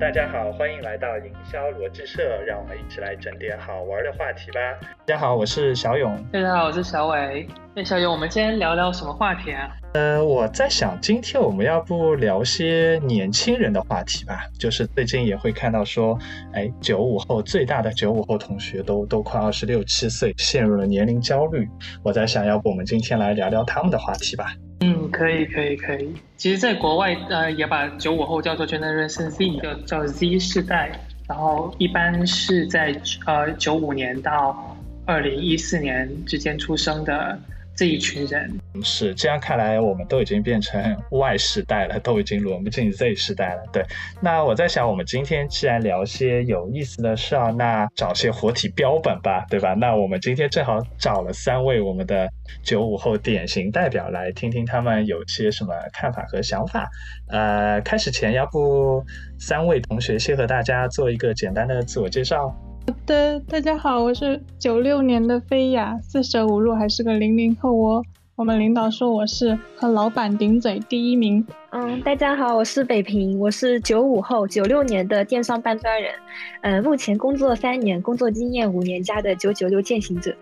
[0.00, 4.60] 大家好，欢迎来到营销逻辑社，让我们一起来整点好玩的话题吧。
[5.04, 6.16] 大家好，我是小勇。
[6.32, 7.48] 大家好，我是小伟。
[7.74, 9.68] 哎，小勇，我们今天聊聊什么话题啊？
[9.94, 14.44] 呃，我在想，今天我们要不聊些年轻人的话题吧？
[14.56, 16.16] 就是最近也会看到说，
[16.52, 21.68] 哎，九五后最大的九五后同学都都快二十六七岁，陷入了年龄焦虑。
[22.04, 24.52] 我在想，要不我们今天来聊聊他们的话题吧？
[24.80, 26.14] 嗯，可以，可以，可以。
[26.36, 30.90] 其实，在国外，呃，也把九五后叫做 Generation Z，叫叫 Z 世代。
[31.28, 32.94] 然后，一般是在
[33.26, 37.38] 呃九五年到二零一四年之间出生的。
[37.78, 40.82] 这一群人是这样看来，我们都已经变成
[41.12, 43.62] Y 时代了，都已经轮不进 Z 时代了。
[43.72, 43.84] 对，
[44.20, 49.74] 那我在想，我们今天既然聊些有意思的事儿，那找些活体标本吧，对吧？
[49.74, 52.28] 那我们今天正好找了三位我们的
[52.64, 56.90] 九五后典型代表来听听他们有些什么看法和想法。
[57.28, 59.04] 呃，开始前，要不
[59.38, 62.52] 三位同学先和大家做一个简单的自我介绍。
[62.88, 68.02] 好的，大家好，我是九六年的菲雅，四舍五入还是个零零后哦。
[68.34, 71.46] 我们领导说我是和老板顶嘴第一名。
[71.68, 76.14] 嗯，大家好，我是北平，我是九五后，九六年的电商搬砖人，
[76.62, 80.34] 呃，目前工作三年，工作经验五年加的九九六践行者。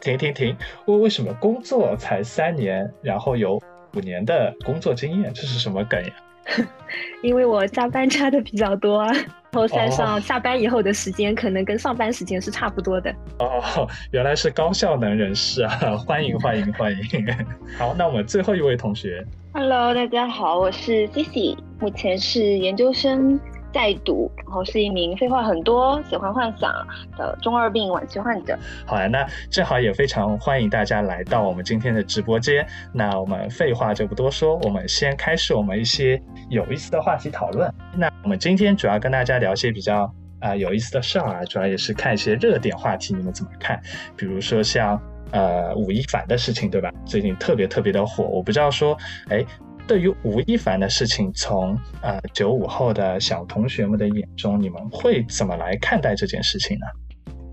[0.00, 0.56] 停停停，
[0.86, 3.60] 为为什么工作才三年，然后有
[3.94, 6.10] 五年的工作经验，这是什么梗呀？
[7.22, 13.14] 因为我加班加的比较多，然后算上下班以后的时间，可能跟上班时间是差不多的。
[13.38, 15.96] 哦，原来是高效能人士啊！
[15.96, 16.98] 欢迎欢迎欢迎！
[17.78, 23.38] 好，那我们最后一位同学，Hello，大家好，我是 Cici，目前是研究生。
[23.72, 26.72] 在读，然后是一名废话很多、喜欢幻想
[27.16, 28.58] 的中二病晚期患者。
[28.86, 32.66] 好呀，那正好也非常欢迎大家来到我们今天的直播间。
[32.92, 37.72] 那我们废话就不多说，我们先开始我们一些有意思的话题讨论。
[37.96, 43.80] 那我们今天主要跟大家聊些比较啊有意思的事儿啊，主要也是看一些热点话题，你们怎么看？
[44.16, 45.00] 比如说像
[45.30, 46.90] 呃吴亦凡的事情，对吧？
[47.04, 48.96] 最近特别特别的火，我不知道说，
[49.28, 49.44] 哎。
[49.90, 56.86] 对于吴亦凡的事情，从呃九五后的小同学们的眼中，你们会怎么来看待这件事情呢？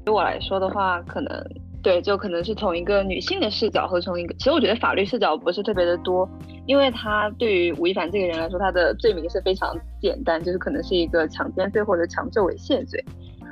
[0.06, 1.44] 对我来说的话，可能
[1.82, 6.30] 对，就可能是从一个女性的视角，和从一个，其实我觉得法律视角不是特别的多，
[6.68, 13.04] 因为他对于吴亦凡这个人来说，他的罪名是非常简单，就是可能是一个强奸罪或者强制猥亵罪。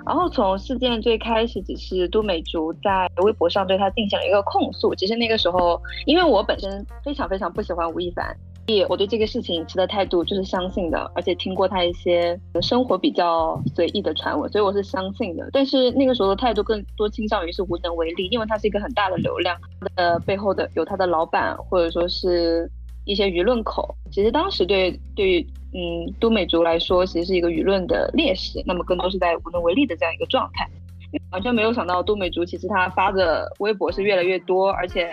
[0.06, 4.94] 然后从事件最开始，只是都美竹在微博上对他进行了一个控诉。
[4.94, 8.24] 其实那个时候，因为我本身非常非常不喜欢吴亦凡。
[8.90, 15.48] 我对这个事情持的态度就是相信的，而且听过他一些生活比较随意的传闻，所以我是相信的。
[15.54, 19.56] 但是那个时候的态度更多倾向于是无能为力，因为他是一个很大的流量，
[19.96, 22.68] 的背后的有他的老板或者说是
[23.06, 23.96] 一些舆论口。
[24.12, 30.68] 其实当时对对于嗯都美竹来说，其实是一个舆论的劣势，那么更多是在无能为力的这样一个状态。
[31.32, 35.12] 完全没有想到都美竹其实他发的微博是越来越多，而且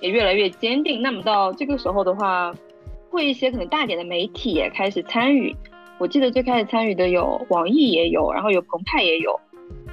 [0.00, 1.02] 也越来越坚定。
[1.02, 2.54] 那么到这个时候的话。
[3.16, 5.56] 会一些可能大点的媒体也开始参与，
[5.98, 9.40] 我记得最开始参与的有网易也有，然后有澎湃也有，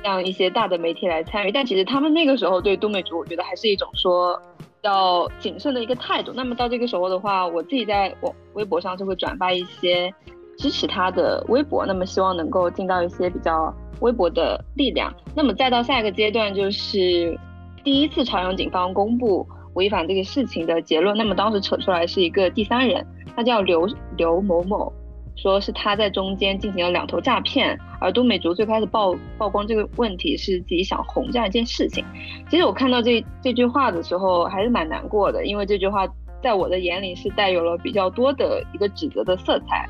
[0.04, 1.52] 这样一些大的媒体来参与。
[1.54, 4.38] 但其实他们那个时候对都美竹，我觉得还是一种说
[4.82, 6.34] 要谨慎的一个态度。
[6.36, 10.14] 那么到这个时候的话，我自己在我微博上就会转发一些
[10.58, 15.10] 支持他的微博，那么希望能够尽到一些比较微薄的力量。
[15.34, 17.40] 那么再到下一个阶段，就是
[17.86, 19.48] 第一次朝阳警方公布。
[19.76, 23.04] 违反这个事情的结论，那么当时扯出来是一个第三人，
[23.36, 24.92] 他叫刘刘某某，
[25.36, 32.06] 说是他在中间进行了两头诈骗，而都美竹最开始曝曝光这个问题是自己想红这样一件事情。
[32.50, 36.08] 其实我看到这这句话的时候还是蛮难过的，因为这句话
[36.42, 39.90] 在我的眼里是带有了比较多的一个指责的色彩。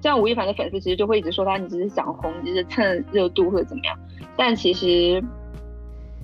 [0.00, 3.98] 像吴亦凡的粉丝其实就会一直说他你只是想红，你只是蹭热度或者怎么样，
[4.36, 5.22] 但其实。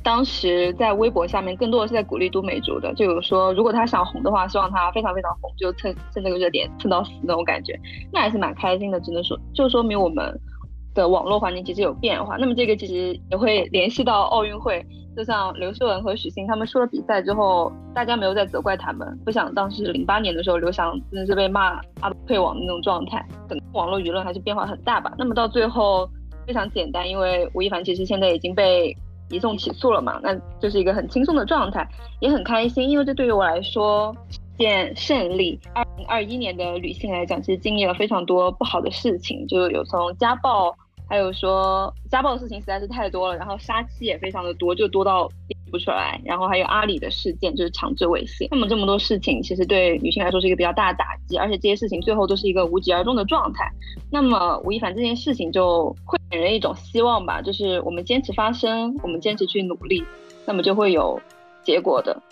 [0.02, 7.78] 当时在微博下面，更多的是在鼓励都美竹的，就有说如果他想红的话，希望他非常非常红，就蹭蹭这个热点蹭到死那种感觉，
[8.12, 9.00] 那还是蛮开心的。
[9.00, 10.38] 只能说，就说明我们
[10.94, 12.36] 的网络环境其实有变化。
[12.38, 14.84] 那么这个其实也会联系到奥运会，
[15.16, 19.18] 就像刘诗雯和许昕他们输了比赛之后，大家没有再责怪他们。
[19.24, 25.12] 不想当时零八年的时候，刘翔真的是被骂阿退网的那种状态，整个网络舆论还是变化很大吧。
[25.18, 26.08] 那么到最后
[26.46, 28.96] 非常简单，因为吴亦凡其实现在已经被。
[29.30, 30.20] 移送起诉了嘛？
[30.22, 31.88] 那就是一个很轻松的状态，
[32.20, 34.14] 也很开心，因为这对于我来说
[34.58, 35.58] 件胜利。
[35.72, 40.74] 二零二一年的女性来讲，其实经历了非常多不好的事情，就有从家暴，
[41.10, 45.28] 还有说家暴的事情实在是太多了，然后杀妻也非常的多，就多到
[45.68, 48.46] 不出来，然后还有阿里的事件，就是强制猥亵。
[48.48, 53.68] 那么这么多事情，其实对女性来说是一个比较大的打击，而且这些事情最后都是一个无疾而终的状态。
[54.08, 60.04] 那么吴亦凡这件事情就会给人一种希望吧，就是我们坚持发声，我们坚持去努力，
[60.46, 61.20] 那么就会有
[61.64, 62.22] 结果的。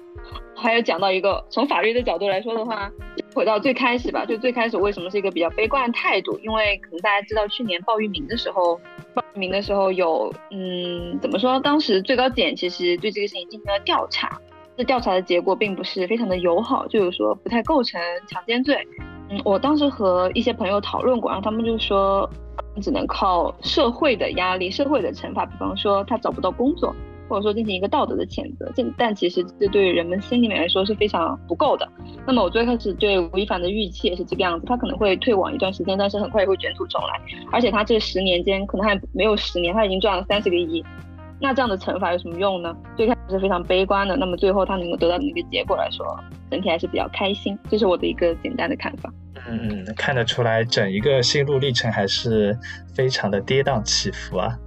[0.55, 2.91] 还有讲到一个从法律的角度来说的话，
[3.33, 6.37] 回到最开始吧，就最开始为什么是一个比较悲观的态度？
[6.43, 8.81] 因为可能大家知道去年鲍玉明的时候，
[9.15, 11.61] 鲍玉明的时候有嗯怎么说？
[11.61, 14.37] 当时最高检其实对这个事情进行了调查，
[14.77, 18.77] 这调查的结果并不是非常的友好，就是说不太构成强奸罪。
[19.31, 22.29] 嗯，我当时和一些朋友讨论过，然后他们就说
[22.83, 26.93] 只能靠社会的压力、社会的惩罚，比方说他找不到工作。
[27.29, 31.87] 或者说进行一个道德的谴责，这但其实这对于人们心里面来说是非常不够的。
[32.27, 37.21] 那么我最开始对吴亦凡的预期也是这个样子，他可能会退网一段时间，但是很快也会卷土重来。
[37.53, 40.85] 而且他这十年间可能还没有十年，他已经赚了三十个亿，
[41.41, 42.77] 那这样的惩罚有什么用呢？
[42.97, 46.19] 最开始是非常悲观的，那么最后他能够得到的那个结果来说，
[46.51, 47.59] 整体还是比较开心。
[47.69, 49.13] 这是我的一个简单的看法。
[49.47, 52.59] 嗯嗯，看得出来，整一个心路历程还是
[52.95, 54.59] 非常的跌宕起伏啊。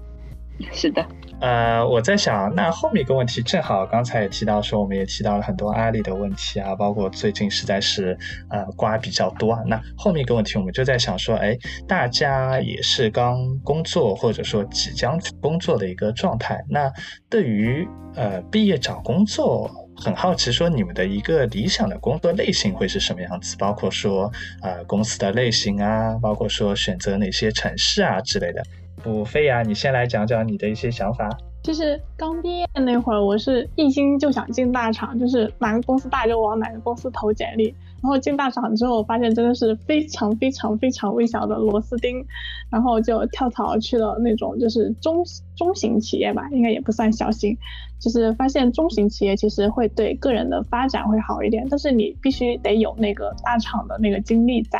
[0.71, 1.05] 是的。
[1.41, 8.15] 呃，我在想，那后面一个问题，正好刚才也提到说，我们也提到了很多阿里的问题啊，包括最近实在是
[8.51, 9.59] 呃瓜比较多啊。
[9.65, 11.57] 那后面一个问题，我们就在想说，哎，
[11.87, 16.93] 大家也是刚工作或者说即将工作的一个状态，那
[17.27, 19.67] 对于呃毕业找工作，
[19.97, 23.57] 很好奇说你们的一个理想的工作类型会是什么样子？
[23.57, 28.61] 包括说呃公司的类型啊，包括说选择哪些城市啊之类的。
[29.03, 31.29] 不，费呀，你先来讲讲你的一些想法。
[31.63, 37.73] 其实刚毕业那会儿，我是一心就想进大厂，就是哪个公司大就往哪个公司投简历。
[38.01, 42.25] 然后进大厂之后，我发现真的是非常非常非常微小的螺丝钉，
[42.71, 45.23] 然后就跳槽去了那种就是中
[45.55, 47.55] 中型企业吧，应该也不算小型。
[47.99, 54.79] 就是发现中型企业其实会对个人的发展会好一点，但是你必须得有那个大厂的那个经历在。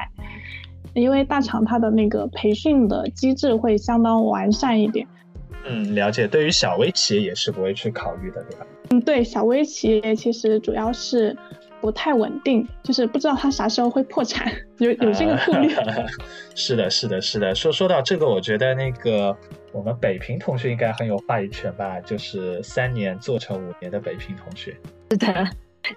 [0.93, 5.07] 因为大厂它的那个培训的机制会相当完善一点。
[5.65, 6.27] 嗯，了解。
[6.27, 8.65] 对于小微企业也是不会去考虑的，对吧？
[8.89, 11.37] 嗯，对，小微企业其实主要是
[11.79, 15.69] 不太稳定，就是不知道它啥时候会破产，有有这个顾虑。
[16.55, 17.53] 是的，是的，是的。
[17.53, 19.37] 说说到这个，我觉得那个
[19.71, 21.99] 我们北平同学应该很有话语权吧？
[22.01, 24.75] 就是三年做成五年的北平同学。
[25.11, 25.47] 是的。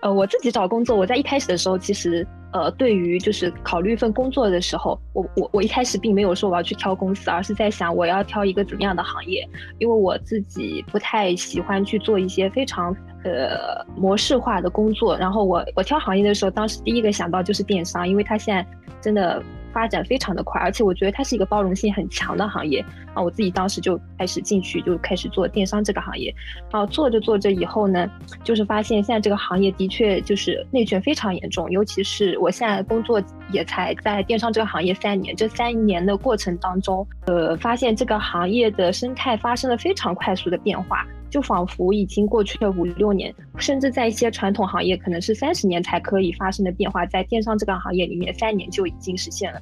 [0.01, 9.49] 呃，我自己找工作，我在一开始的时候，其实呃，对于就是考虑一份工作的时候，我我我一开始并没有说我要去挑公司，而是在想我要挑一个怎么样的行业，
[9.79, 15.17] 因为我自己不太喜欢去做一些非常呃模式化的工作。
[15.17, 18.67] 然后我我挑行业的时候，当时第一个想到就是电商，因为它现在
[19.01, 19.43] 真的。
[19.75, 22.81] 发展非常的快，而且我觉得它是一个包容性很强的行业
[23.15, 23.23] 啊！
[23.23, 26.35] 我自己当时就开始进去，就开始做电商这个行业，
[26.71, 28.11] 然后做着做着以后呢，
[28.43, 33.23] 就是发现现在这个行业的确就是内卷非常严重，尤其是我现在工作
[33.53, 41.07] 也才在电商这个行业三年，这三年的过程当中，呃，发现这个行业的生态发生了非常快速的变化。
[41.31, 49.59] 就仿佛已经过去了五六年，甚至在一些传统行业，可能是三十年才可以发生的变化，在电商这个行业里面，三年就已经实现了。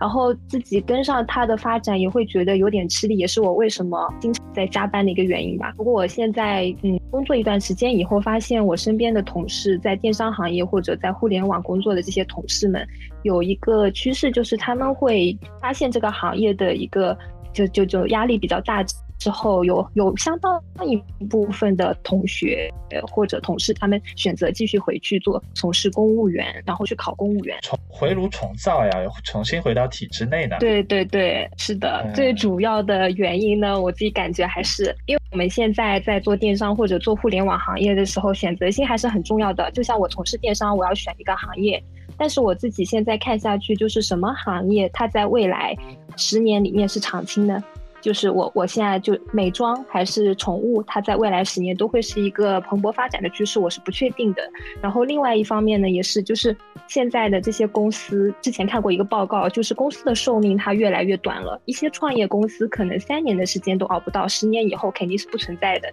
[0.00, 5.72] 然后自己跟上它的发展，也会觉得有点吃力，也是我为什么经常在加班的一个原因吧。
[5.76, 12.86] 不过我现在嗯，工作一段时间以后，发现我身边的同事在电商行业或者在互联网工作的这些同事们，
[13.22, 17.16] 有一个趋势，就是他们会发现这个行业的一个
[17.52, 18.84] 就就就压力比较大。
[19.22, 22.68] 之后有有相当一部分的同学
[23.08, 28.90] 或者同事，他们选择继续回去做从事公务员，然后去考公务员，重回炉重造呀，
[29.22, 30.56] 重新回到体制内呢？
[30.58, 32.04] 对对对，是的。
[32.12, 39.70] 最主要的原因呢，我自己感觉还是因为我们现在在做电商或者做互联网行业的时候，选择性还是很重要的。
[39.70, 41.80] 就像我从事电商，我要选一个行业，
[42.16, 45.76] 但是我自己现在看下去，就是什么行业它在未来
[46.16, 47.62] 十年里面是长青的。
[48.02, 54.42] 就是我，我现在就美妆还是宠物，它在未来十年都会是一个蓬勃发展的趋势，我是不确定的。
[54.82, 56.54] 然后另外一方面呢，也是就是
[56.88, 65.88] 现在的这些公司，之前看过一个报告，就是公司的寿命它越来越短了，一些创业公司可能三年的时间都熬不到，十年以后肯定是不存在的。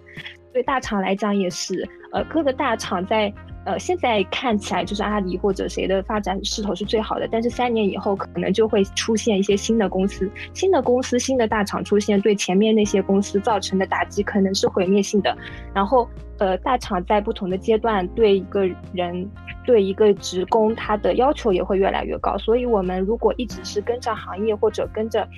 [0.52, 3.32] 对大厂来讲也是，呃，各个大厂在。
[3.70, 15.36] 呃，现在看起来就是阿里或者谁的发展势头是最好的，但是三年以后可能就会出现一些新的公司、新的公司、新的大厂出现，对前面那些公司造成的打击可能是毁灭性的。
[15.72, 16.08] 然后，
[16.38, 19.30] 呃，大厂在不同的阶段对一个人、
[19.64, 22.36] 对一个职工，他的要求也会越来越高。
[22.38, 25.28] 所以，我们如果一直是跟着行业或者跟着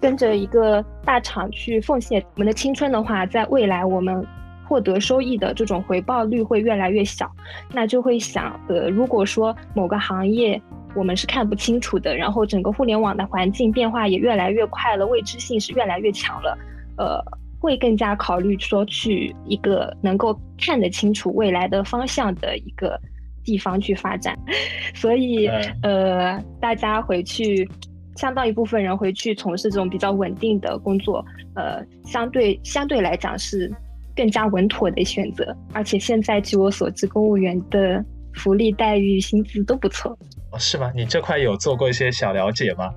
[0.00, 4.24] 跟着一个大厂去奉献我们的青春的话，在未来我们。
[4.70, 7.28] 获得收益的这种回报率会越来越小，
[7.72, 10.62] 那就会想，呃，如果说某个行业
[10.94, 16.56] 我们是看不清楚的，然后整个互联网的环境变化也越来越快了，未知性是越来越强了，
[16.98, 17.20] 呃，
[17.58, 22.96] 会更加考虑说去一个能够看得清楚未来的方向的一个
[23.42, 24.38] 地方去发展，
[24.94, 25.48] 所以，
[25.82, 27.68] 呃，大家回去。
[28.16, 31.24] 相当一部分人回去从事这种比较稳定的工作，
[31.54, 33.72] 呃，相对相对来讲是
[34.20, 35.56] 更加稳妥的选择。
[35.72, 40.10] 而且现在据我所知，公务员的福利待遇、薪资都不错。
[40.52, 40.92] 哦，是吗？
[40.94, 42.90] 你这块有做过一些小了解吗？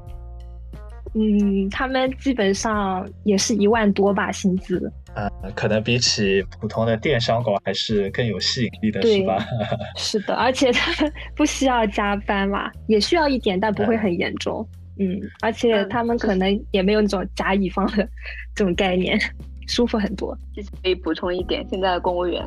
[1.15, 4.91] 嗯，他们基本上也是一万多吧，薪资。
[5.15, 9.37] 呃，可能比起普通的电商狗还是更有吸引力的，是吧？
[9.95, 14.67] 是的，而且他们不需要加班嘛，也需要一点，但不会很严重。
[14.99, 18.07] 嗯，而且他们可能也没有那种甲乙方的
[18.53, 19.19] 这种概念，
[19.67, 20.37] 舒服很多。
[20.53, 22.43] 其实可以补充一点，现在的公务员，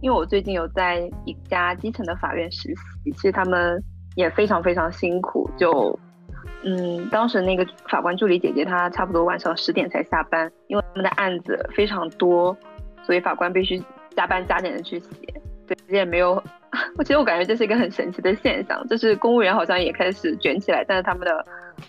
[0.00, 2.68] 因为我最近有在一家基层的法院实
[3.04, 3.82] 习，其实他们
[4.14, 5.48] 也非常非常辛苦。
[5.56, 5.98] 就，
[6.64, 12.56] 嗯，当时那个法官助理姐姐，她差不多晚上十点才下班，因为他们的案子非常多，
[13.02, 13.82] 所以法官必须
[14.16, 15.08] 加班加点的去写。
[15.66, 16.42] 对，也没有。
[16.98, 21.44] 我其实我感觉这是一个很神奇的现象，就是公务员好像也开始卷起来，但是他们的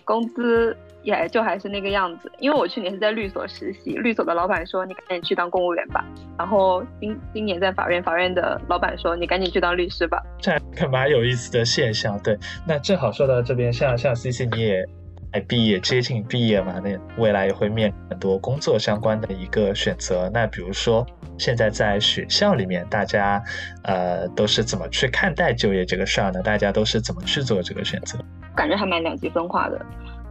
[0.05, 0.75] 工资
[1.09, 2.31] 也就还是那个样子。
[2.39, 6.03] 因为我去年是在律所实习，律所的老板说你赶紧去当公务员吧，
[6.37, 10.21] 然后今今年在法院，法院的老板说你赶紧去当律师吧。
[10.39, 12.17] 这个蛮有意思的现象。
[12.19, 12.37] 对，
[12.67, 14.85] 那正好说到这边，像像 C C 你也。
[15.31, 20.27] 哎，毕业接近毕业嘛，那未来也会面临很多工作相关的一个选择。
[20.33, 21.05] 那比如说，
[21.37, 23.39] 现在在学校里面，大家
[23.83, 26.41] 呃都是怎么去看待就业这个事儿呢？
[26.41, 28.17] 大家都是怎么去做这个选择？
[28.55, 29.79] 感觉还蛮两极分化的，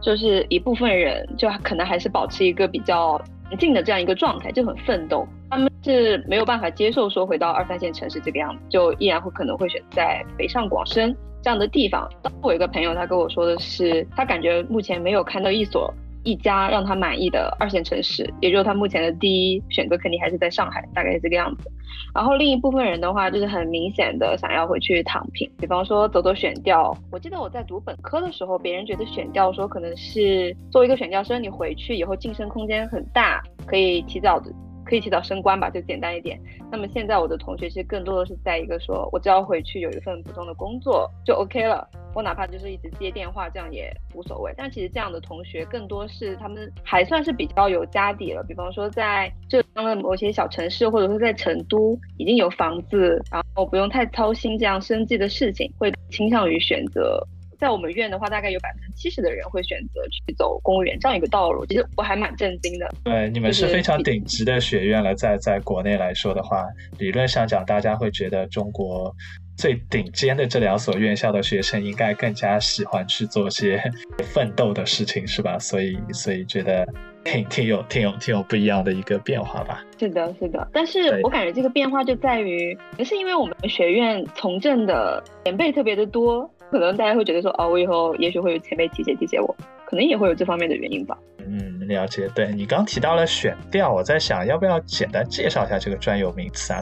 [0.01, 3.21] 就是一部分人就可能还是保持一个比较
[3.57, 5.27] 静的这样一个状态，就很奋斗。
[5.49, 11.15] 他们是没有办法接受说回到二三线城市这个样子，就依然会可能会选在北上广深。
[11.41, 21.71] 这样的地方，当我有一个朋友，他跟我说的是，他感觉目前没有看到一所一家让他满意的二线城市，也就是他目前的第一选择肯定还是在上海，大概是这个样子。
[22.13, 26.95] 然后另一部分人的话，就是很明显的想要回去躺平，比方说走走选调。
[27.11, 34.51] 我记得我在读本科的时候，别人觉得选调说可能是作为一个选调生，你回去以后晋升空间很大，可以提早的。
[34.89, 36.39] 可以提早升官吧，就简单一点。
[36.71, 44.51] 那么现在我的同学其实更多的是在一个说，我只要回去有一份普通的工作就 OK 了，我哪怕就是一直接电话这样也无所谓。
[44.57, 57.23] 但其实这样的同学更多是他们还算是比较有家底了，比方说在浙江的某些小城市，或者说在成都已经有房子，然后不用太操心这样生计的事情，会倾向于选择。
[57.59, 61.65] 在我们院的话，大概有百分之七十的人会选择去走公务员这样一个道路。
[61.65, 62.89] 其实我还蛮震惊的。
[63.03, 66.65] 对，你们是非常顶级的学院了，在在国内来说的话，
[66.97, 69.13] 理论上讲，大家会觉得中国
[69.57, 73.81] 最顶尖的这两所院校的学生应该更加喜欢去做些
[74.23, 75.59] 奋斗的事情，是吧？
[75.59, 76.87] 所以，所以觉得
[77.31, 79.83] 挺挺有、挺有、挺有不一样的一个变化吧。
[79.99, 80.67] 是的，是的。
[80.73, 86.49] 但是我感觉这个变化就在于，也是因为我们学院从政的前辈特别的多。
[86.71, 89.55] 可能大家会觉得说，哦，我以后也许会有前辈提携提携我，
[89.85, 91.17] 可能也会有这方面的原因吧。
[91.39, 92.29] 嗯，了解。
[92.35, 96.79] 对你刚提到了选调，我在想要不要简单介绍一下这个专有名词啊？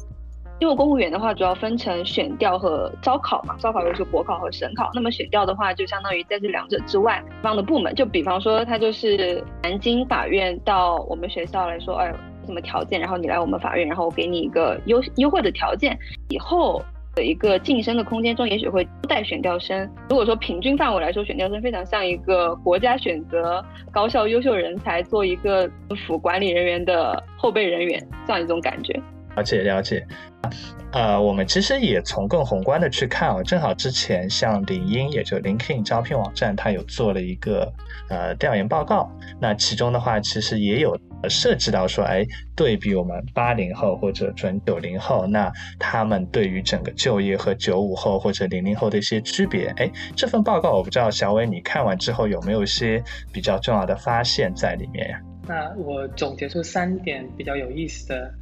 [0.59, 3.55] 因为公务员的话，主要分成选调和招考嘛。
[3.59, 7.93] 招考又是国考和省考，那么选调的话，就相当于在这两者之外方的部门。
[7.95, 12.13] 就比方说，他就是南京法院到我们学校来说，哎，
[12.45, 15.97] 什么条件，然后你来我们法院，然后我给你一个优优惠的条件，
[16.29, 16.81] 以后。
[17.15, 19.89] 的一个晋升的空间中，也许会带选调生。
[20.07, 23.59] 如果说平均范围来说，选调生非常像一个国家选择
[23.91, 28.93] 高校优秀人才做一个政府管理人员的后备人员这样一种感觉。
[29.37, 30.05] 了解了解。
[30.91, 37.71] 呃，我们其实也从更宏观的去看啊，正好之前像领英，也就 LinkedIn 招聘网站，它有做了一个
[38.09, 39.11] 呃调研报告。
[39.39, 40.97] 那其中的话，其实也有
[41.29, 42.25] 涉及到说，哎，
[42.55, 49.67] 对比我们八零后或者准九零后，那他们对于整个就业和九五后或者零零后的一些区别。
[49.77, 55.19] 哎，这份报告我不知道小伟你看完之后有没有一些比较重要的发现在里面呀？
[55.45, 58.33] 那我总结出三点比较有意思的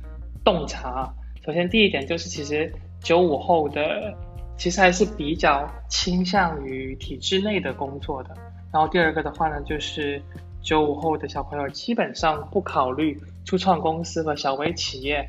[0.46, 1.14] 洞察。
[1.46, 2.72] 首先，第一点就是，其实
[3.02, 4.14] 九五后的
[4.56, 8.30] 其实还是比较倾向于体制内的工作的。
[8.72, 10.22] 然后第二个的话呢，就是
[10.62, 15.28] 九五后的小朋友基本上不考虑初创公司和小微企业，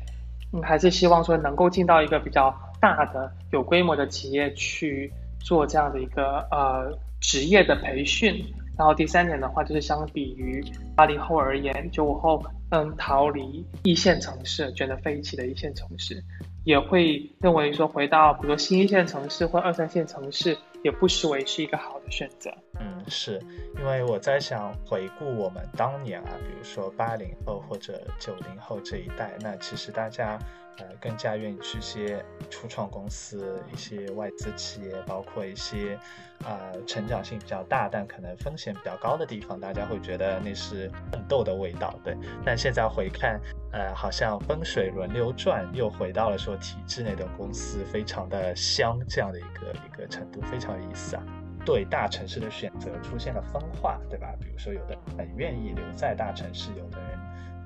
[0.53, 8.43] 嗯，还是希望说能够进到一个比较大的、有规模的企业去做这样的一个呃职业的培训，
[8.77, 10.63] 然后第三点的话，就是相比于
[10.95, 16.23] 八零后而言，九五后嗯逃离一线城市，卷得飞起的一线城市，
[16.63, 22.53] 也会认为说回到比如说新一线城市或二三线城市，也不失为是一个好的选择。
[22.79, 23.41] 嗯，是
[23.79, 30.37] 因为我在想回顾我们当年啊，比如说八零后或者九零后这一代，那其实大家。
[30.79, 35.97] 呃，更加愿意去一些初创公司、一些外资企业，包括一些
[36.45, 42.15] 呃成长性比较大但可能风险比较高的地方，大家会觉得那是奋斗的味道，对。
[42.45, 43.39] 但现在回看，
[43.71, 51.23] 呃，好像风水轮流转，又回到了说体制内的公司非常的香这样的一个一个程度，非常有意思啊。
[51.65, 54.33] 对大城市的选择出现了分化，对吧？
[54.39, 57.17] 比如说有的很愿意留在大城市，有的人。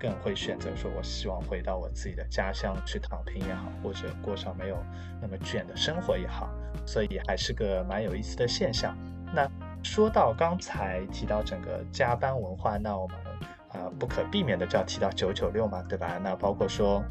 [0.01, 4.77] 更会选择说，我希望回到我自己的家乡去躺平也好，或者过上没有
[5.21, 6.49] 那么卷的生活也好，
[6.85, 8.97] 所以还是个蛮有意思的现象。
[9.33, 9.47] 那
[9.83, 13.15] 说到刚才提到整个加班文化，那我们
[13.73, 16.19] 啊不可避免的就要提到九九六嘛，对吧？
[16.23, 17.03] 那包括说。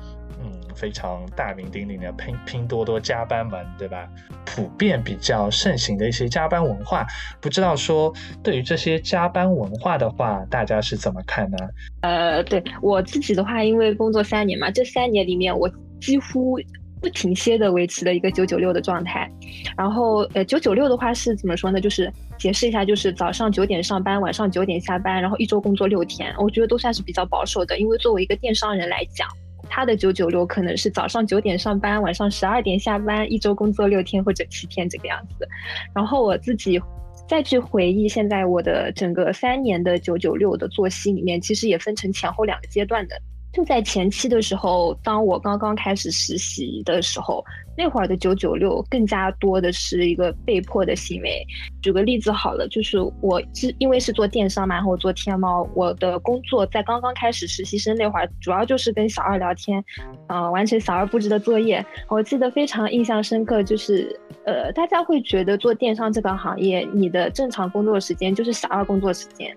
[0.42, 4.08] 嗯，非常大名鼎鼎的拼拼多多加班门，对吧？
[4.46, 7.06] 普遍比较盛行的一些加班文化，
[7.42, 8.10] 不知道说
[8.42, 11.58] 对于这些加班文化的话，大家是怎么看呢？
[12.00, 16.58] 呃，对我自己的话，因为工作三年嘛，这三年里面我几乎
[17.00, 19.30] 不停歇的维持了一个九九六的状态。
[19.76, 21.80] 然后，呃，九九六的话是怎么说呢？
[21.80, 27.78] 就是解释一下，就是早上九点上班，晚上九点下班，然后一周工作六天，我觉得都算是比较保守的。
[27.78, 29.28] 因为作为一个电商人来讲。
[29.72, 35.46] 他的九九六可能是早上九点上班，晚上十二点下班，一周工作六天或者七天这个样子。
[35.94, 36.80] 然后我自己
[37.28, 43.14] 再去回忆现在我的整个三年的九九六的作息里面，其实也分成前后两个阶段的。
[43.52, 47.44] 就在前期的时候，当我刚刚开始实习的时候。
[47.76, 51.42] 那会儿的九九六更加多的是一个被迫的行为。
[51.80, 59.82] 举个例子好了，就是我是因为是做电商嘛，然后我做天猫，我的工作在刚刚开始实习生那会儿，主要就是跟小二聊天，
[60.26, 61.82] 呃，完成小二布置的作业。
[62.08, 64.14] 我记得非常印象深刻，就是
[64.44, 69.56] 呃，大家会觉得做电商这个行业，你的正常工作时间就是小二工作时间。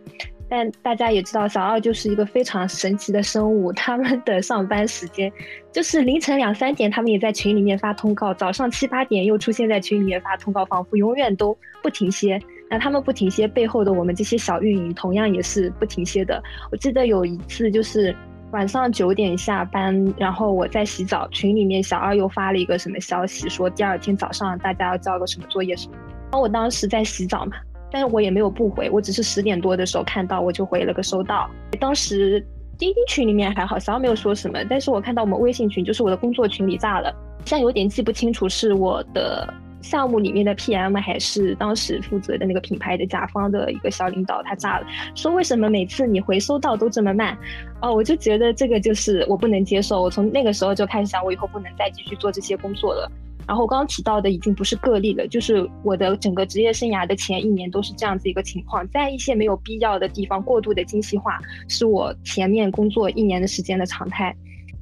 [0.56, 3.74] 但大家也知道，小二就是一个非常神奇的生物。
[3.74, 5.34] 他们的上班时间
[5.72, 12.40] 就是凌晨两三点，他们也在群里面发通告；早上七八点又出现在群里面发通告，仿佛永远都不停歇。
[12.70, 16.40] 那他们不停歇背后的我们这些小运营，同样也是不停歇的。
[16.72, 18.16] 我记得有一次就是
[18.52, 25.96] 晚上九点下班，然后我在洗澡，群里面小二又发了一个什么消息，说第二天早上大家要交个什么作业什么。
[26.06, 27.54] 然后我当时在洗澡嘛。
[27.94, 31.48] 但是我也没有不回，我只是十点多的时候看到，我就回了个收到。
[31.80, 32.44] 当时
[32.76, 34.58] 钉钉群里面还好，小没有说什么。
[34.68, 37.14] 但是我看到我们微信群，就是我的工作群里炸了，
[37.46, 39.54] 现在有点记不清楚是我的
[39.84, 47.38] 项目里面的 PM 还是当时负责的那个品牌的甲方的一个小领导他炸了，说为什么每次你回收到都这么慢？
[47.80, 50.02] 哦，我就觉得这个就是我不能接受。
[50.02, 53.12] 我从那个时候就开始想，我以后不能再继续做这些工作了。
[53.48, 64.36] 然后我刚刚提到的已经不是个例了，就是我的整个职业生涯的前一年都是这样子一个情况，在一些没有必要的地方过度的精细化，是我前面工作一年的时间的常态。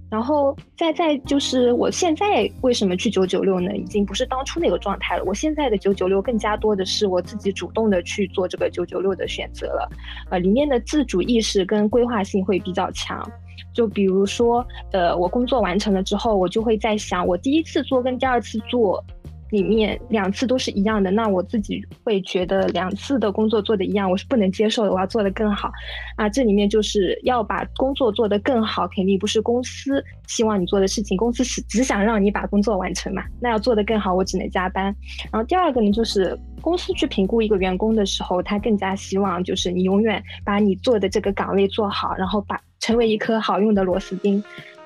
[0.10, 3.74] 然后再再就是我现在为什么去九九六呢？
[3.78, 5.24] 已经不是当初那个状态了。
[5.24, 9.90] 我现在的九九六更加多的是我自己主动的去做这个九九六的选择了，
[10.30, 13.26] 呃，里面的自主意识跟规划性会比较强。
[13.74, 19.04] 就比如说，呃，我工作完成了之后，我就会在想，我第一次做跟第二次做。
[19.52, 24.92] 里面两次都是一样的，那我自己会觉得两次的工作做的一样，我是不能接受的。
[24.92, 25.72] 我要做的更好，
[26.16, 33.24] 啊，这里面就是要把工作做得更好，肯定不是公司希望你做的事情，公司是只想让你把工作完成嘛。
[33.40, 34.86] 那要做得更好，我只能加班。
[35.32, 44.42] 然后第二个呢，就是公司去评估一个员工的时候，他更加希望就是你永远把你做的这个岗位做好，然后把成为一颗好用的螺丝钉。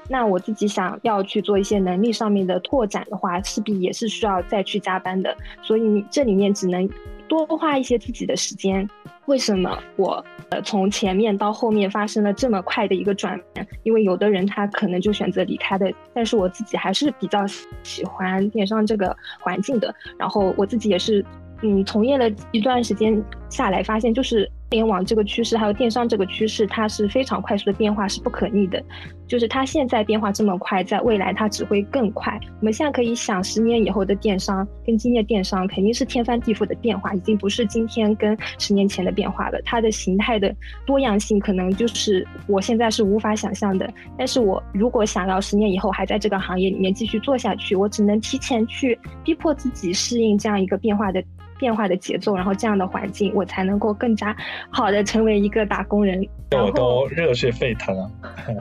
[0.07, 5.35] 那我自己想要去做一些能力上面的拓展的话，势必也是需要再去加班的。
[5.61, 6.87] 所以这里面只能
[7.27, 8.87] 多花一些自己的时间。
[9.25, 13.67] 为什么我呃从前面到后面发生了这么快的一个转变？
[13.83, 17.45] 因为有的人他可能就选择离开的，但是我自己还是比较
[17.81, 19.93] 喜欢电商这个环境的。
[20.17, 21.25] 然后我自己也是。
[21.61, 28.83] 嗯，从业了一段时间下来，发现就是互联网这个趋势，还有电商这个趋势，它是非常快速的变化，是不可逆的。
[29.25, 32.37] 就是它现在变化这么快，在未来它只会更快。
[32.59, 39.61] 我们现在可以想，十年以后的电商跟今天电商肯定是天翻地覆的变化，已经不是今天跟十年前的变化了。
[39.63, 40.53] 它的形态的
[40.85, 43.89] 多样性，可能就是我现在是无法想象的。
[44.17, 51.23] 但是我如果想要十年以后还在这个行业里面继续做下去，我只能提前去逼迫自己适应这样一个变化的。
[51.57, 54.35] 变化的节奏，然后这样的环境，我才能够更加
[54.69, 56.25] 好的成为一个打工人。
[56.51, 58.11] 我都热血沸腾啊！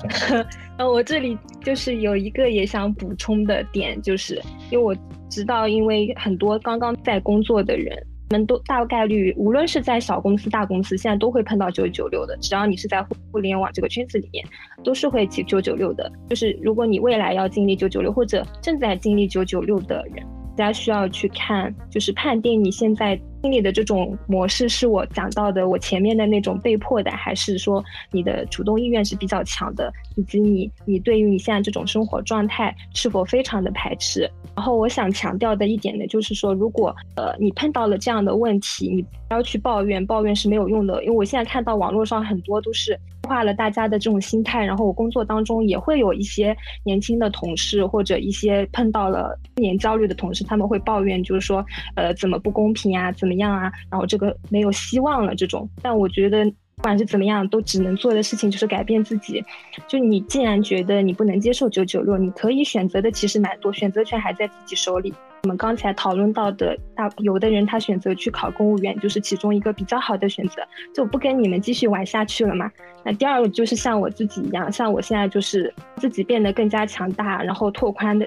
[0.78, 4.96] 呃，我这里就是有一个也想补充的点，就是因为我
[5.28, 7.96] 知道，因为很多刚刚在工作的人。
[8.30, 12.36] 们都大概率，无论是在小公司、大公司，现在都会碰到九九六的。
[12.38, 14.44] 只要你是在互联网这个圈子里面，
[14.82, 16.10] 都是会九九六的。
[16.28, 23.20] 就是如果你未来要经历九九六，或者正在经历九九六的人，大大家需要去看，就是判定你现在。
[23.44, 34.22] 经历的这种模式是我讲到的，我前面的那种被迫的，还是说你的主动意愿是比较强的，以及你你对于你现在这种生活状态是否非常的排斥？
[34.56, 51.62] 然后我想强调的一点呢，就是说，如果呃你碰到了这样的问题，你不要去抱怨，抱怨是没有用的，因为我现在看到网络上很多都是化了大家的这种心态，然后我工作当中也会有一些年轻的同事或者一些碰到了年焦虑的同事，他们会抱怨，就是说
[51.94, 53.34] 呃怎么不公平啊，怎么。
[53.34, 56.44] 样啊，然后这个没有希望了这种，但我觉得
[56.76, 59.44] 不管是怎么样，都只能做的事情就是改变自己。
[59.88, 65.12] 就你既然觉得你不能接受九九六，你可以选择的其实蛮多，选择权还在自己手里。
[65.44, 70.62] 我们刚才讨论到的大，有的人他选择去考公务员，就是其中一个比较好的选择，
[70.94, 72.72] 就不跟你们继续玩下去了嘛。
[73.04, 78.26] 那第二个就是像我自己一样，像我现在就是自己变得更加强大，然后拓宽的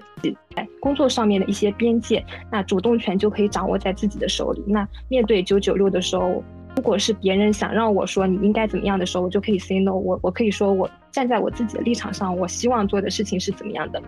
[0.56, 4.64] 在工作上面的一些边界，那主动权就可以掌握在自己的手里。
[4.68, 6.44] 那面对九九六的时候，
[6.76, 9.96] 如果是别人想让我说你应该怎么样的时候，我就可以 say no。
[9.96, 14.00] 我我可以说我站在我自己的立场上，我希望做的事情是怎么样的。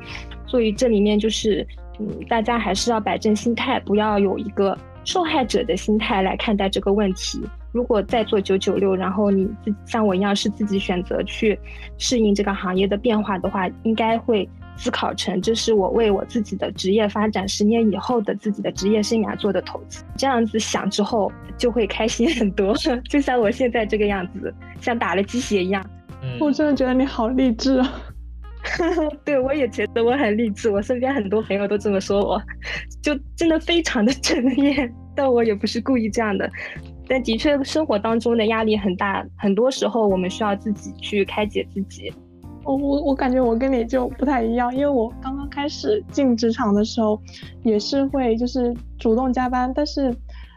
[0.46, 1.66] 所以这里面就是。
[2.00, 7.42] 嗯，大家还是要摆正心态，不要有一个受害者的心态来看待这个问题。
[7.72, 11.60] 如果在做九九六，然后你自像我一样是自己选择去
[11.98, 20.04] 适应这个行业的变化的话，应该会思考成这是我为我自己的职业发展十年以后的自己的职业生涯做的投资。
[20.18, 22.74] 这样子想之后就会开心很多，
[23.08, 25.86] 就像我现在这个样子，像打了鸡血一样。
[26.40, 27.94] 我真的觉得你好励志啊！
[29.24, 30.70] 对，我也觉得我很励志。
[30.70, 32.42] 我身边很多朋友都这么说，我
[33.02, 34.94] 就真的非常的 正面。
[35.16, 36.50] 但我也不是故意这样的，
[37.08, 42.14] 但的确生活当中的压力很大，很多时候我们需要自己去开解自己。
[42.64, 47.20] 我我我感觉我跟你就不太一样，因为我刚刚开始进职场的时候，
[47.64, 50.16] 也是会就是主动加班，但是。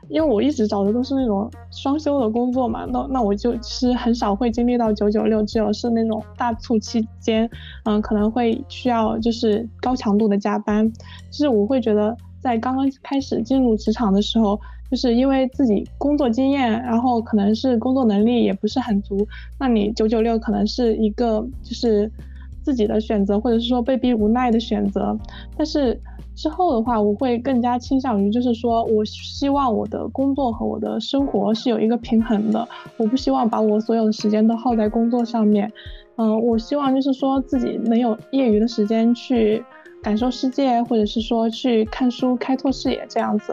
[0.08, 7.48] 因为我一直找的都是那种双休的工作嘛，那那我就是很少会经历到九九六，只有是那种大促期间，
[7.84, 10.90] 嗯，可能会需要就是高强度的加班。
[10.92, 14.60] 就是我会觉得在刚刚开始进入职场的时候，
[14.90, 19.26] 就是因为自己工作经验，然后可能是工作能力也不是很足，
[19.58, 22.10] 那你九九六可能是一个就是
[22.62, 25.18] 自己的选择，或者是说被逼无奈的选择，
[25.56, 25.98] 但是。
[26.42, 35.72] 之后的话，我会更加倾向于，就是说我希望我的工作和我的生活是有一个平衡的，我不希望把我所有的时间都耗在工作上面。
[36.16, 39.64] 嗯，我希望就是说自己能有业余的时间去
[40.02, 43.52] 感受世界，或者是说去看书、开拓视野这样子。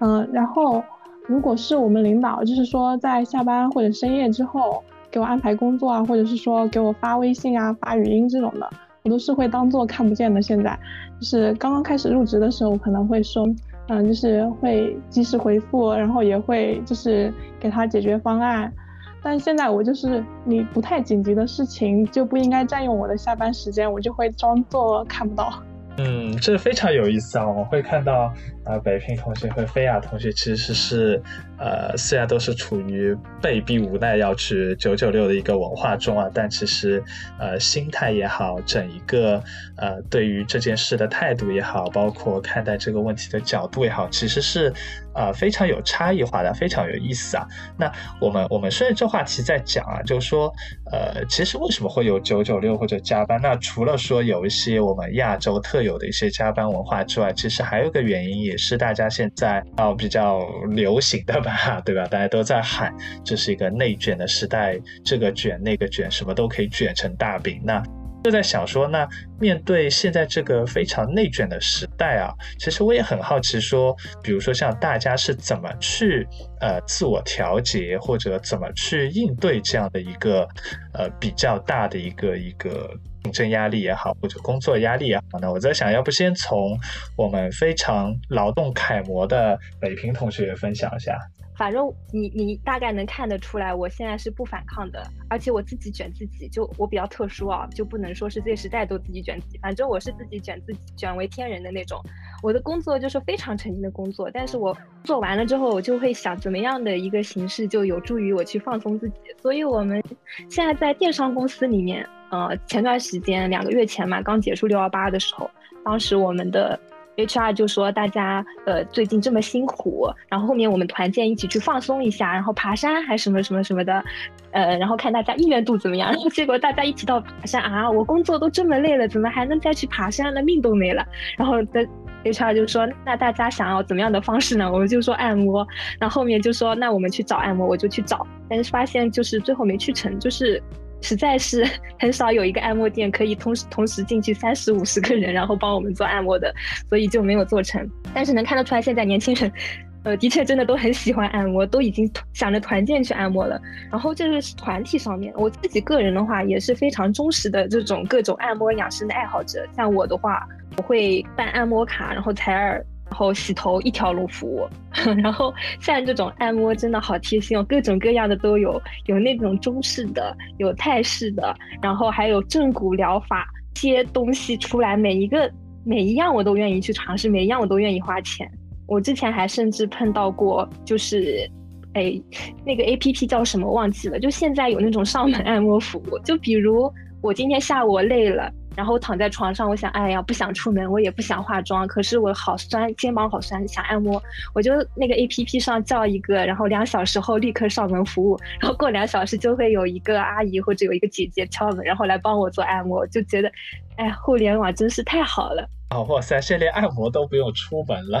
[0.00, 0.82] 嗯，然后
[1.26, 8.68] 如果是我们领导，就是说在下班或者深夜之后给我安排工作啊，或者是说给我发微信啊、发语音这种的。
[9.04, 10.42] 我都是会当做看不见的。
[10.42, 10.78] 现在
[11.20, 13.46] 就是刚刚开始入职的时候，可能会说，
[13.88, 18.72] 嗯，就是会及时回复，然后也会就是给他解决方案。
[19.20, 25.52] 但现在我就是你不太紧急的事情就不应该占用我的下班时间，我就会装作看不到。
[26.00, 27.48] 嗯，这非常有意思啊！
[27.48, 28.32] 我们会看到，
[28.64, 31.20] 啊，北平同学和菲亚同学其实是，
[31.58, 37.02] 呃，虽然都是处于被逼无奈要去九九六的一个文化中啊，但其实，
[37.38, 39.42] 呃，心态也好，整一个，
[39.76, 44.72] 呃，对于这件事的态度也好，包括看待这个问题的角度也好，其实是。
[45.14, 47.44] 啊，非常有差异化的，非常有意思啊。
[47.76, 47.90] 那
[48.20, 50.48] 我们我们顺着这话题在讲啊，就是说，
[50.92, 53.40] 呃，其实为什么会有九九六或者加班？
[53.42, 62.06] 那除了说有一些我们亚洲特有的一些加班文化之外，其实还有一个原因，也是大家现在啊比较流行的吧，对吧？
[62.06, 67.60] 大家都在喊这是一个内卷的时代，这个卷那个卷，什么都可以卷成大饼。
[67.64, 67.82] 那
[68.24, 69.08] 就在想说，那
[69.40, 76.26] 面对现在这个非常内卷的时代啊，其实我也很好奇，说，比如说像大家是怎么去
[76.60, 80.46] 呃自我调节，或者怎么去应对这样的一个
[80.92, 82.90] 呃比较大的一个一个
[83.22, 85.50] 竞争压力也好，或者工作压力也好呢？
[85.50, 86.76] 我在想，要不先从
[87.16, 91.16] 我们非常劳动楷模的北平同学分享一下。
[91.58, 102.00] 反正你你大概能看得出来，我现在是不反抗的，而且我自己卷自己，就我比较特殊啊，就不能说是这时代都自己卷自己，反正我是自己卷自己，卷为天人的那种。
[102.44, 109.16] 我的工作就是非常沉浸的工作，但是我做完了之后，我就会想怎么样的一个形式就有助于我去放松自己。
[109.42, 110.00] 所以我们
[110.48, 115.50] 现在在电商公司里面，呃，前段时间两个月前嘛，刚结束六幺八的时候，
[115.84, 116.78] 当时我们的。
[117.18, 124.04] HR 就说大家呃最近这么辛苦，然后后面我们团建一起去放松一下，然后爬山还什么什么什么的，
[124.52, 126.10] 呃，然后看大家意愿度怎么样。
[126.12, 130.42] 然后结果大家一起到爬山啊，我工作都这么累了，怎么还能再去爬山呢？
[130.42, 131.04] 命都没了。
[131.36, 131.84] 然后的
[132.24, 134.70] HR 就说那大家想要怎么样的方式呢？
[134.70, 135.66] 我们就说按摩。
[135.98, 140.62] 那后面就说那我们去找按摩，我就去找，但是发现就是最后没去成，就是。
[141.00, 141.64] 实在是
[141.98, 146.54] 很少有一个按摩店可以同时同时进去三十五十个人，然后帮我们做按摩的，
[146.88, 147.88] 所以就没有做成。
[148.14, 149.52] 但是能看得出来，现在年轻人，
[150.04, 153.60] 呃，的确真的都很喜欢按摩，都已经想着团建去按摩了。
[153.90, 159.66] 然后这个是团体上面，我自己个人的话也是非常忠实的这种各种按摩养生的爱好者。
[159.76, 162.84] 像我的话，我会办按摩卡，然后采耳。
[163.10, 164.68] 然后洗头一条龙服务，
[165.22, 175.50] 然后像这种按摩真的好贴心哦，各种各样的都有，有那种中式的，有泰式的，然后还有正骨疗法这，些东西出来，每一个
[175.84, 178.48] 每一样我都愿意去尝试，每一样我都愿意花钱。
[178.86, 181.48] 我之前还甚至碰到过，就是，
[181.94, 182.20] 哎，
[182.64, 188.52] 那个 A P P 叫什么忘记了，就现在有那种上门按摩服务，就比如我今天下午累了。
[188.76, 194.22] 然后躺在床上，我想，哎呀，不想出门，我也不想化妆，可是我好酸，肩膀好酸，想按摩，
[194.54, 203.50] 我就那个 A P P 上叫一个，然后两小时后立刻上门服务，然后过两小时就会有一个阿姨或者有一个姐姐敲门，然后来帮我做按摩，就觉得，
[203.96, 205.68] 哎，互联网真是太好了。
[205.90, 208.20] 哦，哇塞，现在连按摩都不用出门了。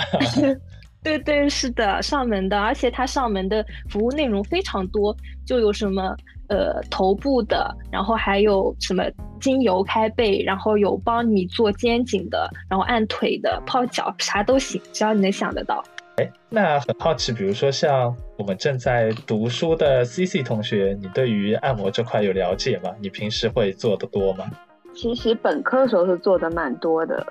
[1.04, 6.16] 对对，是的，上门的，而且他上门的服务内容非常多，就有什么。
[6.48, 9.04] 呃，头部的，然后还有什么
[9.40, 15.84] 精油开背，然后有帮你做肩颈的，然后按腿的、泡脚，啥都行，只要你能想得到。
[16.16, 22.90] 哎，那很好奇，比如说像我们正在读书的 C C 同学，你对于按摩这块有了解吗？
[23.00, 24.46] 你平时会做的多吗？
[24.94, 27.24] 其实本科的时候是做的蛮多的，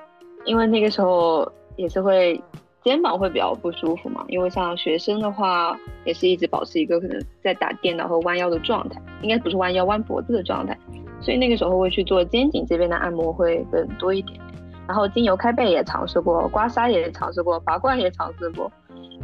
[0.45, 2.39] 因为那个时候也是会。
[2.87, 10.77] 肩膀会比较不舒服嘛，因为像学生的话，也是一直保持一个可能在打电脑和弯腰的状态，应该不是弯腰弯脖子的状态，
[11.19, 14.39] 所以那个时候会去做肩颈这边的按摩会更多一点。
[14.87, 18.71] 然后精油开背也尝试过，刮痧也尝试过，拔罐也尝试过。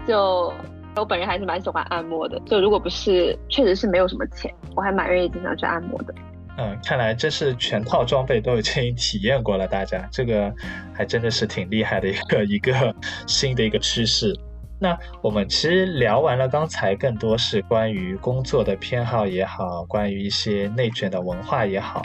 [0.06, 0.52] 就
[0.98, 6.14] 我本人还是蛮喜欢按摩的，就如果不是确实是没有什么钱，我还蛮愿意经常去按摩的。
[6.58, 10.54] 嗯，看来这是全套装备都已经体验过了，大家这个
[10.94, 14.38] 还真的是挺厉害的一个一个新的一个趋势。
[14.80, 22.04] 那我们其实聊完了，刚才更多是关于工作的偏好也好，关于一些内卷的文化也好。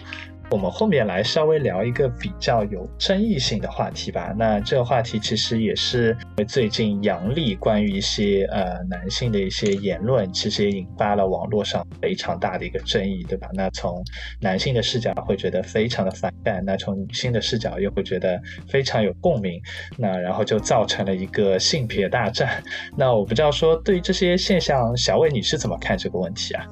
[0.51, 4.35] 我们后面来稍微聊一个比较有争议性的话题吧。
[4.39, 13.47] 那这个话题其实也是最近杨笠关于一些呃男性的一些言论，其实也引发了网络上非常大的一个争议，对吧？
[13.53, 14.03] 那从
[14.41, 19.61] 男性的视角会觉得非常的反感，那从女性的视角又会觉得非常有共鸣，
[19.99, 22.63] 那然后就造成了一个性别大战。
[22.97, 26.65] 那我不知道说对于这些现象，小魏你是怎么看这个问题啊？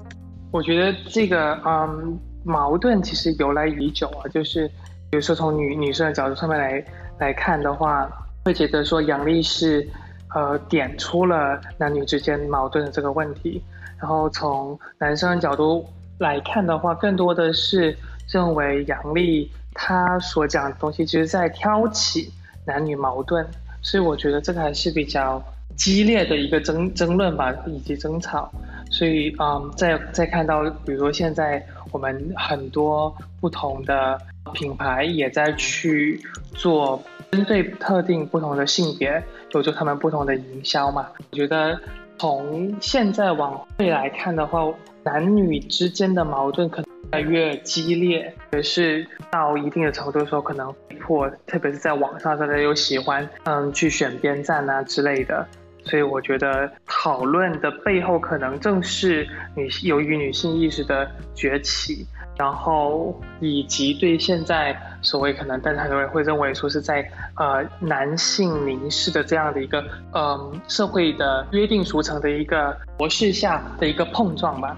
[0.50, 2.18] 我觉得这个嗯。
[2.46, 4.68] 矛盾其实由来已久啊，就是
[5.11, 6.85] 比如说从女女生的角度上面来
[7.18, 8.09] 来看的话，
[8.44, 9.87] 会觉得说杨丽是
[10.32, 13.61] 呃点出了男女之间矛盾的这个问题，
[13.98, 15.85] 然后从男生的角度
[16.18, 17.96] 来看的话，更多的是
[18.28, 22.32] 认为杨丽她所讲的东西其实在挑起
[22.64, 23.44] 男女矛盾，
[23.82, 25.42] 所以我觉得这个还是比较
[25.74, 28.52] 激烈的一个争争论吧，以及争吵。
[28.90, 31.64] 所以嗯，再再看到比如说现在。
[31.92, 34.20] 我们很多不同的
[34.53, 36.20] 品牌也在去
[36.53, 39.22] 做针对特定不同的性别，
[39.53, 41.07] 有着他们不同的营销嘛。
[41.31, 41.81] 我觉得
[42.18, 44.61] 从现在往未来看的话，
[45.05, 55.46] 男女之间的矛盾可能越来越激烈，也是到一定的程度的时候，可能被迫，特别是在网上，大家又喜欢嗯去选边站啊之类的。
[55.87, 62.05] 所以我觉得讨论的背后，可能正是女由于女性意识的崛起，
[62.37, 74.77] 然后以及对现在所谓可能，但是很多人会认为说是在呃男性凝视的这样的一个嗯社会的约定俗成的一个模式下的一个碰撞吧。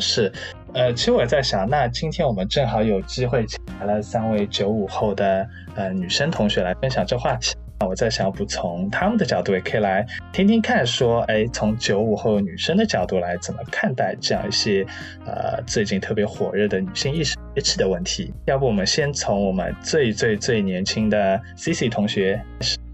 [0.00, 0.32] 是，
[0.72, 7.54] 呃，其实我在想，那今天我们正好有机会请来了三位九五后的呃女生同学来分享这话题。
[7.94, 14.84] 我我在想补充他们的角度，也可以来听听看，说，哎，从九五后女生的角度来怎么看待这样一些
[15.24, 18.32] 呃最近特别火热的女性意识崛起的问题。
[18.46, 22.42] 要不我们先从我们最最最年轻的 C C 同学。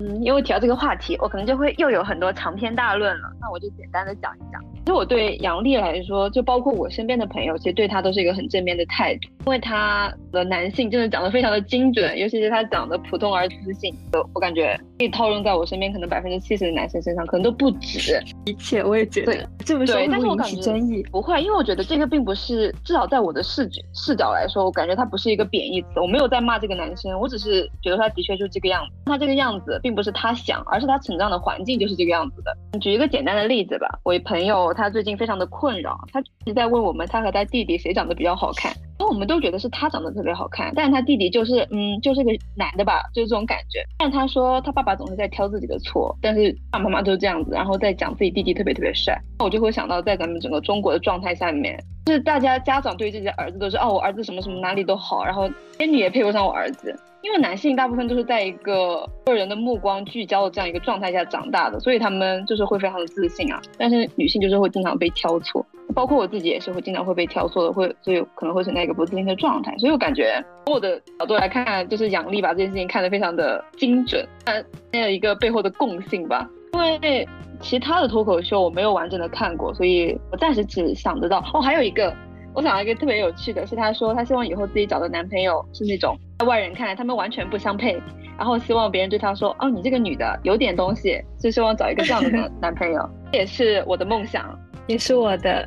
[0.01, 3.31] 嗯，因为提到这个话题，我可能就会又有很多长篇大论了。
[3.40, 4.61] 那我就简单的讲一讲。
[4.81, 9.29] 其实我对杨丽来说，就包括我身边的朋友，其实对她都是一个很正面的态度。
[9.44, 13.94] 因为她的男性真的讲的非常的精准，尤其是她讲的普通而自信，
[14.33, 18.18] 我感觉可以套用在我身边可能百分之七十的男生身上，可能都不止。
[18.46, 21.03] 一切我也觉得，这么说会引起争议。
[21.12, 25.88] 不会，因为我觉得这个并不是，至少在我的视觉视角来说，我感觉他不是一个贬义词。
[26.00, 28.92] 我没有在骂这个男生，我只是觉得他的确就是这个样子。
[29.06, 29.70] 他这个样子。
[29.82, 32.78] 并不是他想，而是他成长的环境就是这个样子的。
[32.80, 43.82] 举一个简单的例子吧，我一朋友他最近非常的困扰，他一直在问我们他和他弟弟谁长得比较好看，然后我们都觉得是他长得特别好看，但是他弟弟就是嗯就是个男的吧，就是这种感觉。
[43.96, 56.94] 但他说他爸爸总是在挑自己的错，但是爸爸妈妈都是这样子，然后再讲自己弟弟特别特别帅，我就会想到在咱们整个中国的状态下面，就是大家家长对自己的儿子都是哦我儿子什么什么哪里都好，然后仙女也配不上我儿子。
[57.22, 63.61] 因为男性大部分都是在一个个人的目光聚焦的这样一个状态下长大的，所以他们就是会非常的自信啊。
[63.76, 69.76] 但是女性就是会经常被挑错，包括我自己也是会经常会被挑错的，会所以可能会存在一个不自信的状态。
[69.78, 76.48] 所以我感觉从我的角度来看，就是杨丽把这件事情看得非常的精准，看有一个背后的共性吧。
[76.72, 77.28] 因为
[77.61, 82.14] 其他的脱口秀我没有完整的看过，所以我暂时只想得到哦，还有一个。
[82.54, 88.00] 我想到一个特别有趣的是，她说她希望以后自己找的男朋友是那种在外人看来他们完全不相配，
[88.36, 94.58] 然后希望别人对她说：“哦，你这个女的有点东西。”就希望找一个这样的男 男朋友，也是我的梦想，
[94.88, 95.66] 也是我的。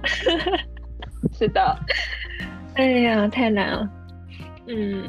[1.31, 1.75] 是的，
[2.75, 3.89] 哎呀，太难了。
[4.67, 5.03] 嗯，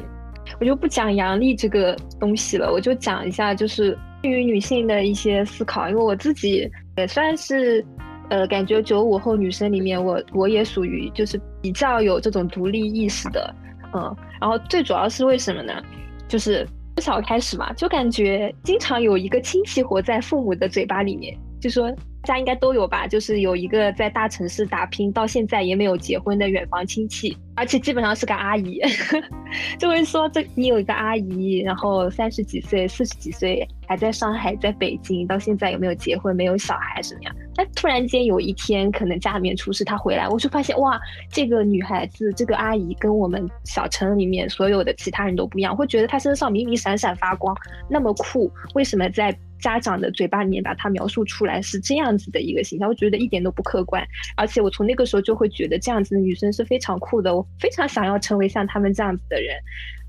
[0.61, 7.85] 我就不讲阳历这个东西了，我就讲一下就是对于女性的一些思考，因为我自己也算是。
[8.31, 13.55] 呃，感觉九五后女生里面，我我也属于就是比较有这种独立意识的，
[13.95, 15.73] 嗯，然后最主要是为什么呢？
[16.27, 21.91] 就是从小开始嘛，就感觉经常有一个亲戚活在父母的嘴巴里面，就说。
[22.27, 28.81] 家应该都有吧，就是有一个在大城市打拼到现在也没有结婚的远房亲戚，而且基本上是个阿姨，
[29.79, 37.37] 就会说这你有一个阿姨，然后三十几岁、四十几岁还在上海、在北京，到现在有没有结婚、没有小孩什么样？
[37.55, 40.99] 但突然间有一天可能家里面出事，她回来，我就发现哇，
[41.31, 47.55] 这个女孩子、这个阿姨跟我们小城里面所有的其他人都不一样，会觉得她身上明明闪闪发光，
[47.87, 49.37] 那么酷，为什么在？
[49.65, 59.57] 家长的嘴巴里面把它描述出来是这样子的一个形象，我觉得一点都不客观，而且我从那个时候就会觉得这样子的女生是非常酷的，我非常想要成为像他们这样子的人。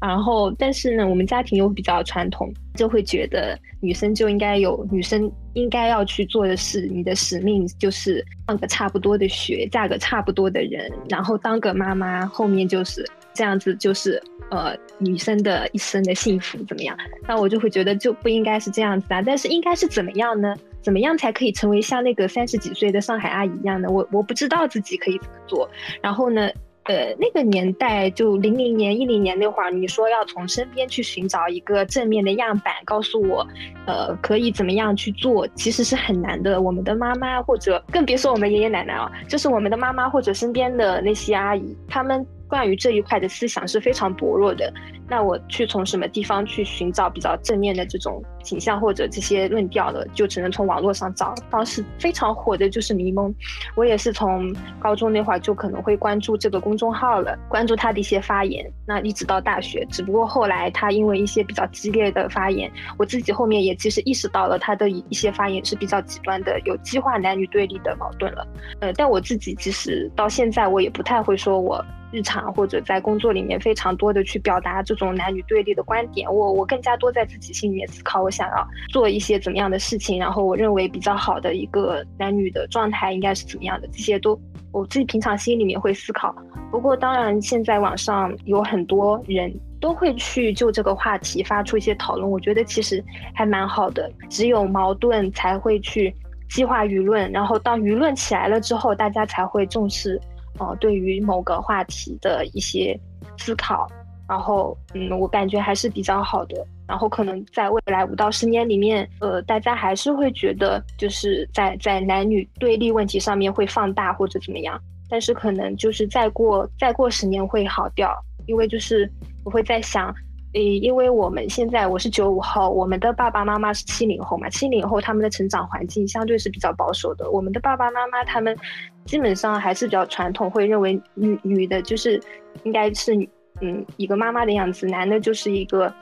[0.01, 14.21] 然后，但是呢，我们家庭又比较传统，就会觉得女生就应该有女生应该要去做的事，你的使命就是上个差不多的学，嫁个差不多的人，然后当个妈妈，后面就是这样子，就是。
[14.51, 16.95] 呃，女生的一生的幸福怎么样？
[17.27, 19.19] 那我就会觉得就不应该是这样子啊。
[19.19, 20.55] 但是应该是怎么样呢？
[20.83, 23.89] 怎么样才可以成为像那个三十几岁的上海阿姨一样的？
[23.89, 25.67] 我我不知道自己可以怎么做。
[25.99, 26.47] 然后呢，
[26.83, 33.45] 呃，那个年代就零零年、一零年那会儿，你说要从身边去寻找一个正面的样板，告诉我，
[33.87, 36.61] 呃，可以怎么样去做，其实是很难的。
[36.61, 42.23] 我们的妈妈或者更别说我们爷爷奶奶啊，就是我们的妈妈或者身边的那些阿姨，他们。
[42.55, 44.71] 关于这一块的思想是非常薄弱的。
[45.09, 51.35] 那我去从什么地方去寻找比较正面的这种倾向或者这些论调的，就只能从网络上找。
[51.51, 53.35] 当时非常火的就是迷蒙，
[53.75, 58.65] 我也是从高中那会儿就可能会关注这个公众号了，关注他的一些发言。
[58.87, 68.47] 那一直到大学，只不过后来他因为一些比较激烈的发言，我自己后面也其实意识到了他的一些发言是比较极端的，有激化男女对立的矛盾了。
[68.79, 71.83] 呃，但我自己其实到现在我也不太会说我
[72.15, 74.95] 日常或者在工作里面非常多的去表达这。
[74.95, 84.39] 种男女对立的观点，我我更加多在自己心里面思考，我想要做一些怎么样的事情，然后我认为比较好的一个男女的状态应该是怎么样的，这些都
[84.71, 86.33] 我自己平常心里面会思考。
[86.71, 94.09] 不过当然，现在网上有很多人都会去就这个话题发出一些讨论，我觉得其实还蛮好的。
[94.29, 96.15] 只有矛盾才会去
[96.49, 100.17] 激化舆论，然后当舆论起来了之后，大家才会重视，
[100.59, 102.99] 呃，对于某个话题的一些
[103.37, 103.87] 思考。
[104.27, 106.65] 然后，嗯，我感觉还是比较好的。
[106.87, 114.81] 然后，可能在未来五到十年里面，呃，大家还是会觉得，就是在在男女对立问题上面会放大或者怎么样。
[115.07, 118.11] 但是，可能就是再过再过十年会好掉，
[118.47, 119.07] 因为就是
[119.43, 120.11] 我会在想，
[120.55, 127.29] 诶，因为我们现在我是九五后，我们的爸爸妈妈是七零后嘛，七零后他们的成长环境相对是比较保守的。
[127.29, 128.57] 我们的爸爸妈妈他们
[129.03, 132.21] 基本上还是比较传统，会认为女女的就是
[132.63, 133.13] 应该是
[133.59, 135.93] 嗯一个妈妈的样子，男的就是一个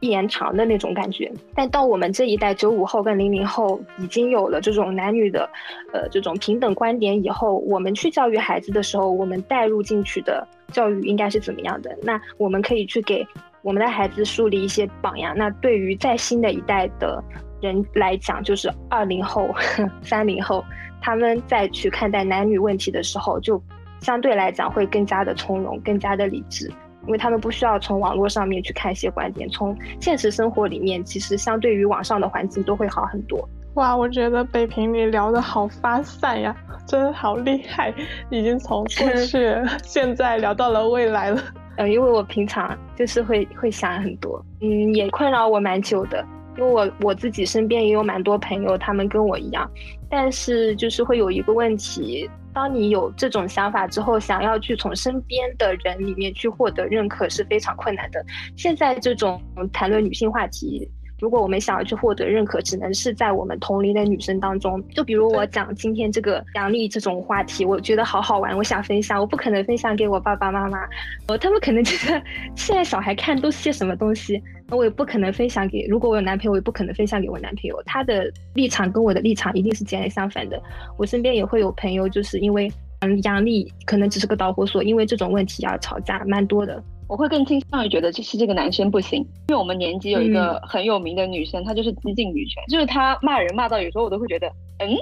[0.00, 1.30] 一言长的那种感觉。
[1.54, 5.48] 但到我们这一代九五后跟零零后已经有了这种男女的
[5.92, 11.96] 呃这种平等观点以后，我们去教育孩子的时候，我们带入进去的教育应该是怎么样的？
[12.02, 13.24] 那我们可以去给。
[13.62, 17.22] 我们的孩子树立一些榜样，那对于在新的一代的
[17.60, 19.48] 人来讲，就是二零后、
[20.02, 20.64] 三零后，
[21.00, 23.62] 他们再去看待男女问题的时候，就
[24.00, 26.66] 相对来讲会更加的从容，更加的理智，
[27.06, 33.48] 因为他们不需要从网络上面去看一些观点，从现实生活里面，其实相对于网上的环境都会好很多。
[33.74, 36.54] 哇，我觉得北平你聊的好发散呀，
[36.84, 37.94] 真的好厉害，
[38.28, 39.54] 已经从过 去、
[39.84, 41.40] 现在聊到了未来了。
[41.76, 46.24] 嗯，因为我平常就是会会想很多，嗯，也困扰我蛮久的。
[46.58, 49.70] 因为我我自己身边也有蛮多朋友，他们跟我一样，
[50.10, 58.22] 但是就是会有一个问题，当你有这种想法之后，想要去从身边的人里面去获得认可是非常困难的。
[58.54, 59.40] 现在这种
[59.72, 60.86] 谈论女性话题。
[61.22, 64.82] 如果我们想要去获得认可，只能是在我们同龄的女生当中。
[64.88, 70.80] 就比如我讲今天这个杨丽这种话题，我觉得好好玩，我想分享，我不可能分享给我爸爸妈妈，
[71.28, 72.20] 哦，他们可能觉得
[72.56, 75.86] 现在小孩看都是些什么东西，那我也不可能分享给。
[75.88, 80.60] 如果我有男朋友，我也不可能分享给我男朋友，他的立场跟我的立场一定是截然相反的。
[80.98, 82.68] 我身边也会有朋友，就是因为
[82.98, 86.82] 嗯杨丽可能只是个导火索，因为这种问题而吵架，蛮多的。
[87.12, 94.48] 我会更倾向于觉得就是这个男生不行，因为我们年级有一个很有名的女生，她就是激进女权，就是她骂人骂到有时候我都会觉得，
[94.78, 94.96] 嗯，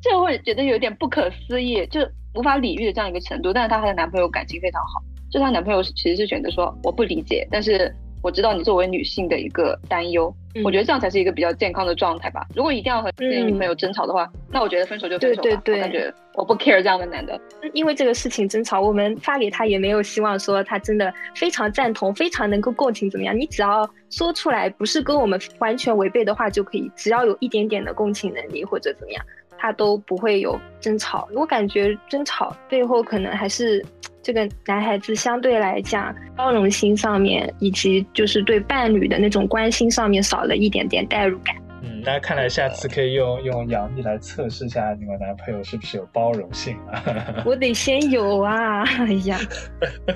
[0.00, 2.00] 就会觉得有点不可思议，就
[2.34, 3.52] 无法理喻的这样一个程度。
[3.52, 7.94] 但是她和她男朋友感情非常好，就她男朋友其实是选择说我不理解，但是。
[8.22, 10.32] 我知道你作为女性的一个担忧，
[10.64, 12.46] 我觉得这样才是一个比较健康的状态吧。
[12.54, 15.62] 如果一定要和自己女朋友争吵的话，那我觉得分手就分手吧。
[15.66, 17.40] 我感觉我不 care 这样的男的，
[17.72, 23.34] 因为这个事情争吵，我们发给他也没有希望说他真的非常赞同、非常能够共情怎么样。
[23.34, 29.24] 你只要说出来不是跟我们完全违背的话就可以，只要有一点点的共情能力或者怎么样，
[29.56, 31.26] 他都不会有争吵。
[31.34, 33.82] 我感觉争吵背后可能还是。
[34.22, 41.54] 这个男孩子相对来讲，包容心上面，以及就是对伴侣的那种关心上面少了一点点代入感。
[41.82, 47.02] 嗯，那看来下次可以用用杨幂来测试一下你们男朋友是不是有包容性啊？
[47.46, 48.84] 我得先有啊！
[48.98, 49.38] 哎呀，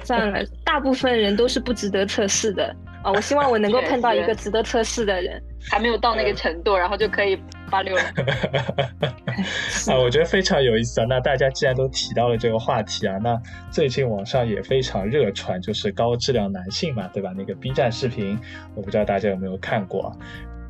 [0.04, 3.12] 算了，大部分人都是不值得测试的啊！
[3.12, 5.40] 我希望我能够 碰到一个值得测试的人。
[5.70, 7.38] 还没有到那个程度，然后就可以
[7.70, 8.02] 八六了。
[9.88, 11.06] 啊，我觉得非常有意思啊！
[11.08, 13.40] 那大家既然都提到了这个话题啊，那
[13.70, 17.32] 最近网上也非常热传，就是高质量男性嘛，对吧？
[17.36, 18.38] 那个 B 站视频，
[18.74, 20.14] 我不知道大家有没有看过。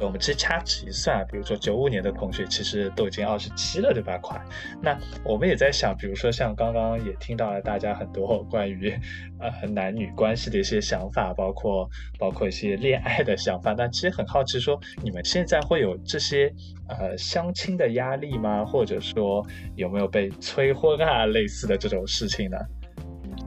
[0.00, 4.18] 我们其实掐指一算，比如说九五年的同学，其实都已经二十七了，对吧？
[4.18, 4.40] 快。
[4.82, 8.92] 那我们也在想，比如说像刚刚也听到了大家很多关于
[9.38, 11.88] 呃男女关系的一些想法，包括
[12.18, 13.72] 包括一些恋爱的想法。
[13.76, 16.52] 那其实很好奇，说你们现在会有这些
[16.88, 18.64] 呃相亲的压力吗？
[18.64, 22.58] 或者说有没有被催婚啊类似的这种事情呢？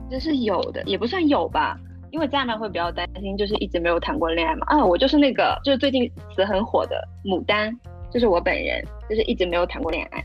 [0.10, 1.78] 这是有的，也不算有吧。
[2.12, 4.66] 因为家人会比较担心，就是一直没有谈过恋爱嘛。
[4.68, 7.78] 啊，我就是那个，就是最近词很火的牡丹，
[8.12, 10.24] 就是我本人，就是一直没有谈过恋爱。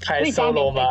[0.00, 0.82] 太 solo 吗？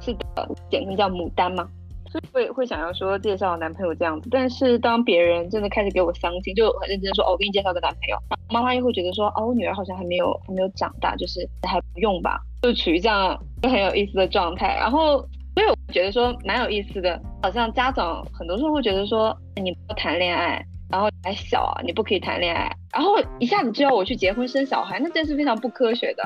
[0.00, 1.68] 是的，简称叫牡丹嘛。
[2.10, 8.16] 所以会会想要说介绍男朋友这样子，但是当别人真的开始给我相亲，就很认真说哦，我给你介绍个男朋友，
[8.50, 15.24] 妈妈又会觉得说哦，我女儿好像还没有还没有长大，就是还不用吧，就处于这样就 很有意思的状态，然后。
[15.60, 26.24] 所以我觉得说蛮有意思的，好像家长很多时候会觉得说你不谈恋爱，然后还小啊，你不可以谈恋爱，然后一下子就要我去结婚生小孩，那真是非常不科学的。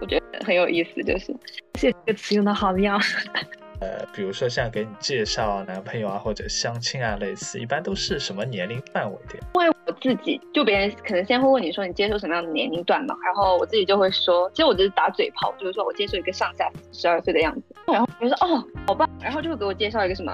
[0.00, 1.34] 我觉得很有意思，就是
[1.72, 2.96] 这个词用的好妙。
[3.80, 9.38] 呃，比如说像给你介绍男朋友啊，或者相亲啊，类似，一般都是什么年龄范围的？
[9.54, 20.32] 因为我自己就别人可能先会问你说你接受什么样的年龄段嘛，然后我自己就会说，其实我只是打嘴炮，就是说我接受一个上下十二岁的样子，然后我就说哦，好棒，然后就会给我介绍一个什么。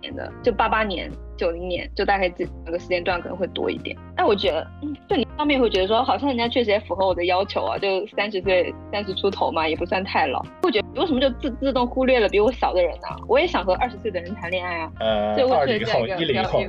[0.00, 3.94] 年的就八八年、九零年，就大概这两个时间段可能会多一点。
[4.16, 10.42] 但我觉得，嗯，就你方面会觉得说，好像人家确实也符合我的要求啊，就三十岁、三十出头嘛，也不算太老。
[10.62, 13.08] 会觉得为什么就自自动忽略了比我小的人呢？
[13.28, 14.92] 我也想和二十岁的人谈恋爱啊。
[15.00, 16.64] 呃，二零后、一零后、一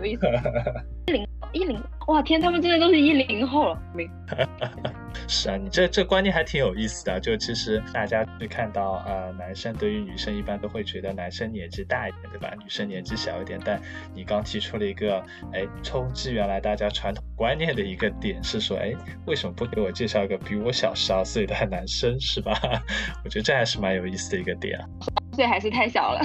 [1.14, 3.82] 零一零哇天，他们真的都是一零后了。
[5.28, 7.20] 是啊，你这这观念还挺有意思的。
[7.20, 12.54] 就其实大家会看到，呃，男生对于女生一般都会觉得男生年纪大一点，对吧？
[12.62, 13.60] 女生年纪小一点。
[13.64, 13.82] 但
[14.14, 18.94] 你刚提出了一个，哎，冲击原来大家传统观念的一个点是说，哎，
[19.26, 22.54] 为什么不给我介绍一个比我小十二岁的男生，是吧？
[23.24, 24.86] 我觉得这还是蛮有意思的一个点啊。
[25.34, 26.22] 岁还是太小了，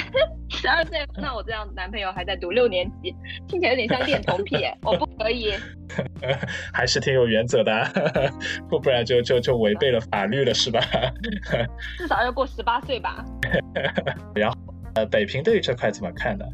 [0.51, 3.15] 十二岁，那我这样男朋友还在读六年级，
[3.47, 5.55] 听起来有点像恋童癖，我不可以。
[6.75, 7.73] 还是挺有原则的，
[8.77, 10.81] 不不然就就就违背了法律了，是吧？
[11.97, 13.25] 至少要过十八岁吧。
[14.35, 14.57] 然后，
[14.95, 16.45] 呃，北平对于这块怎么看呢？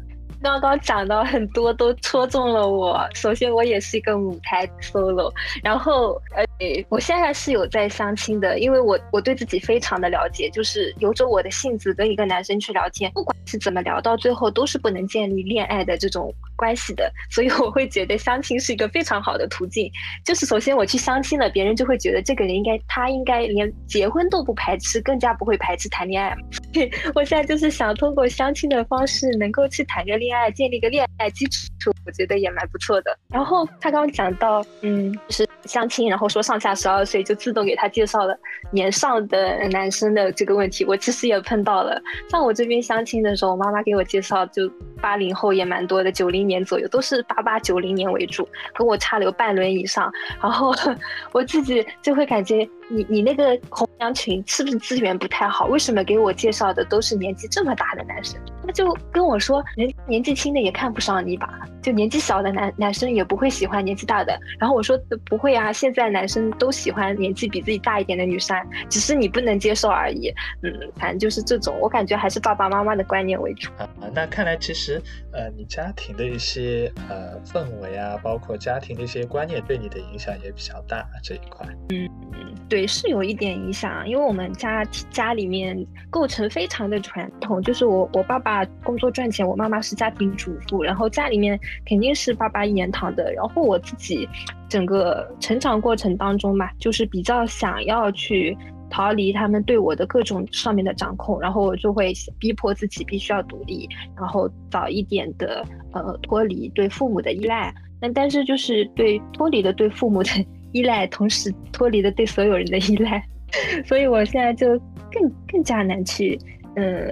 [0.41, 3.07] 刚刚讲到很多都戳中了我。
[3.13, 5.31] 首先，我也是一个母胎 solo，
[5.63, 6.45] 然后，呃，
[6.89, 16.33] 我现在是有在相亲的，因为我我对自己非常的了解，就是由着我的性子跟一个男生去聊天，不管是怎么聊，到最后都是不能建立恋爱的这种。
[16.63, 19.91] 关系的， 所以我会觉得相亲是一个非常好的途径。
[20.23, 26.33] 就是首先我去相亲了，别人就会觉得这个人应该，他应该连结婚都不排斥，更加不会排斥谈恋爱。
[27.13, 33.17] 我现在就是想通过相亲的方式，能够去谈个恋爱，建立个恋爱基础，我觉得也蛮不错的。
[33.29, 38.37] 然后他刚刚讲到，嗯，就是相亲，然后说上下十二岁就自动给他介绍了
[38.71, 42.01] 年上的男生的这个问题，我其实也碰到了。
[42.29, 46.43] 像我这边相亲的时候，我妈妈给我介绍就八零后也蛮多的，九零。
[46.43, 50.73] 年年左右都是八八九零年为主，跟我差了有半轮以上，然后
[51.33, 52.67] 我自己就会感觉。
[52.89, 55.65] 你你那个红娘群是不是资源不太好？
[55.67, 58.39] 为什么给我介绍的都是年纪这么大的男生？
[58.65, 64.37] 他就跟我说，年年纪轻的也看不上你吧，就年纪小的男男生也不会喜欢年纪大的。
[64.59, 68.57] 然后我说不会啊，现在男生都喜欢年纪比自己大一点的女生，
[68.89, 70.33] 只是你不能接受而已。
[70.61, 73.89] 嗯，反正就是这种，我感觉还是爸爸妈妈的观念为主啊。
[74.13, 81.67] 那看来其实呃，你家庭的一些呃氛围啊，包括家庭的一些观念对你的影响也比较大这一块。
[81.89, 82.83] 嗯嗯，对。
[82.93, 85.75] 是有一点影响，因为我们家家里面
[86.11, 93.33] 构成非常的传统，就是我我爸爸工作赚钱，我妈妈是家庭主妇，然后家里面肯定是爸爸一言堂的。
[93.33, 94.29] 然后我自己
[94.69, 98.55] 整个成长过程当中嘛，就是比较想要去
[98.91, 107.73] 逃离他们对我的各种上面的掌控，然后我就会逼迫自己必须要独立，然后早一点的呃脱离对父母的依赖。
[107.99, 110.29] 那但是就是对脱离了对父母的。
[110.73, 113.23] 依赖，同时脱离了对所有人的依赖，
[113.85, 114.67] 所以我现在就
[115.11, 116.37] 更更加难去，
[116.75, 117.09] 呃，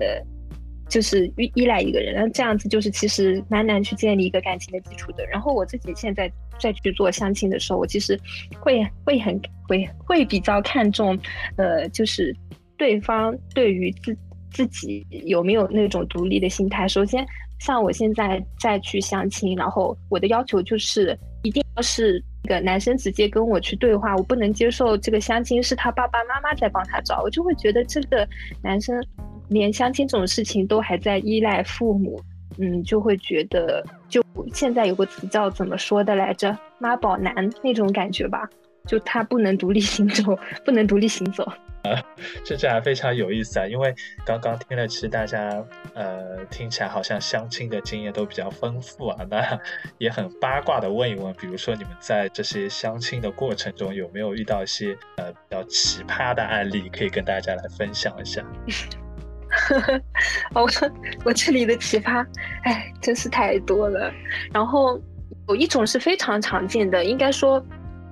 [0.90, 5.26] 就是依依赖一个人，那这样子就是其实蛮难去建立一个感情的基础的。
[5.28, 8.20] 然后我自己现在再去做相亲的时候，我其实
[8.60, 11.18] 会会很会会比较看重，
[11.56, 12.36] 呃，就是
[12.78, 14.18] 对方对于自
[14.52, 16.88] 自己有没有那种独立的心态。
[16.88, 17.26] 首先，
[17.60, 22.24] 像我现在再去相亲，然后我的要求就是一定要是。
[22.48, 28.28] 个男生直接跟我去对话，我不能接受这个相亲是他爸爸妈妈在帮他找，我就会觉得这个
[28.62, 29.04] 男生
[29.50, 32.20] 连相亲这种事情都还在依赖父母，
[32.58, 34.24] 嗯，就会觉得就
[34.54, 37.34] 现在有个词叫怎么说的来着，妈宝男
[37.64, 38.50] 那种感觉吧，
[38.88, 41.48] 就他不能独立行走，不能独立行走。
[41.84, 42.00] 啊，
[42.44, 43.66] 这这还非常有意思啊！
[43.66, 45.64] 因为刚刚听了，其实大家
[45.96, 49.26] 呃听起来好像相亲的经验都比较丰富啊。
[49.30, 49.60] 那
[49.98, 58.46] 也很八卦的问一问，比如说你们在这些相亲的过程中有没有遇到一些呃比较奇葩的案例，可以跟大家来分享一下？
[59.50, 60.02] 呵呵
[60.54, 60.70] 我
[61.26, 62.24] 我这里的奇葩，
[62.64, 64.14] 哎，真是太多了。
[64.54, 65.02] 然后
[65.48, 67.60] 有一种是非常常见的，应该说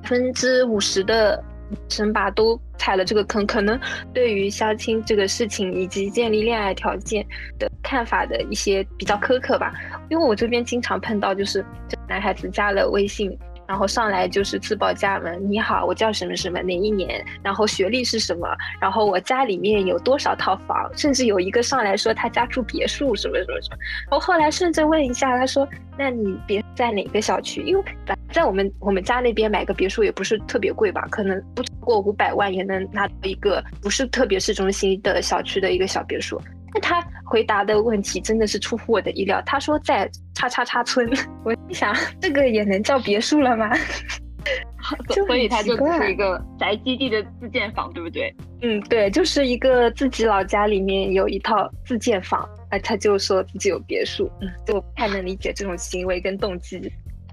[0.01, 1.43] 百分之五十的。
[1.89, 3.79] 生吧都踩了这个坑，可能
[4.13, 7.25] 对于相亲这个事情以及建立恋爱条件
[7.57, 9.73] 的看法的一些比较苛刻吧。
[10.09, 13.37] 因为我这边经常碰到，就是这男孩子加了微信。
[13.69, 18.47] 然后上来就是自报家门，你好，我叫什么什么，哪一年，然后学历是什么，
[18.81, 23.77] 然后我家里面有多少套房，甚至有一个上来说他家住别墅什么什么什么。
[24.09, 27.61] 我后来顺着问一下，他说，那你别在哪个小区？
[27.61, 27.83] 因为
[28.33, 36.41] 在我们我们家那边买个别墅也不是特别贵吧，可能不超过五百万也能拿到一个不是特别市中心的小区的一个小别墅。
[36.73, 39.41] 那他回答的问题真的是出乎我的意料。
[39.45, 41.09] 他说在叉叉叉村，
[41.43, 43.69] 我想这个也能叫别墅了吗？
[45.09, 48.33] 所以他就是一个宅基地的自建房，对不对？
[48.61, 56.81] 嗯，对，就是一个自己老家里面有一套自建房，哎，他就说自己有别墅，嗯，就不太能理解这种行为跟动机。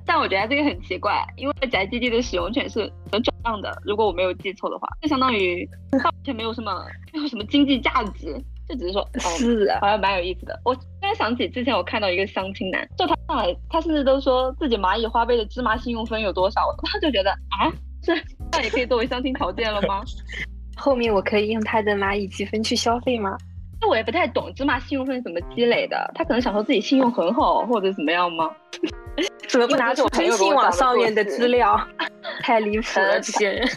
[0.05, 8.37] 但我觉得这个很奇怪，因为宅基地的使用权是能转让的，如果我没有记错的话，就相当于完全没有什么没有什么经济价值。
[8.69, 10.59] 就只是说，哦，是啊，好像蛮有意思的。
[10.65, 18.15] 我突然想起之前我看到一个相亲男，就他上来，他甚至都说自己蚂蚁花呗的芝麻信用分有多少，他就觉得啊，这
[18.53, 20.03] 那也可以作为相亲条件了吗？
[20.77, 23.37] 后面我可以用他的蚂蚁积分去消费吗？
[23.81, 28.51] 那我也不太懂芝麻信用分怎么积累的，他可能想说自己信用很好或者怎么样吗？
[29.49, 31.79] 怎么不拿出征信网上面的资料？
[32.43, 33.69] 太离谱了，这些人。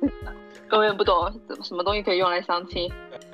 [0.68, 2.90] 根本不懂什么东西可以用来相亲，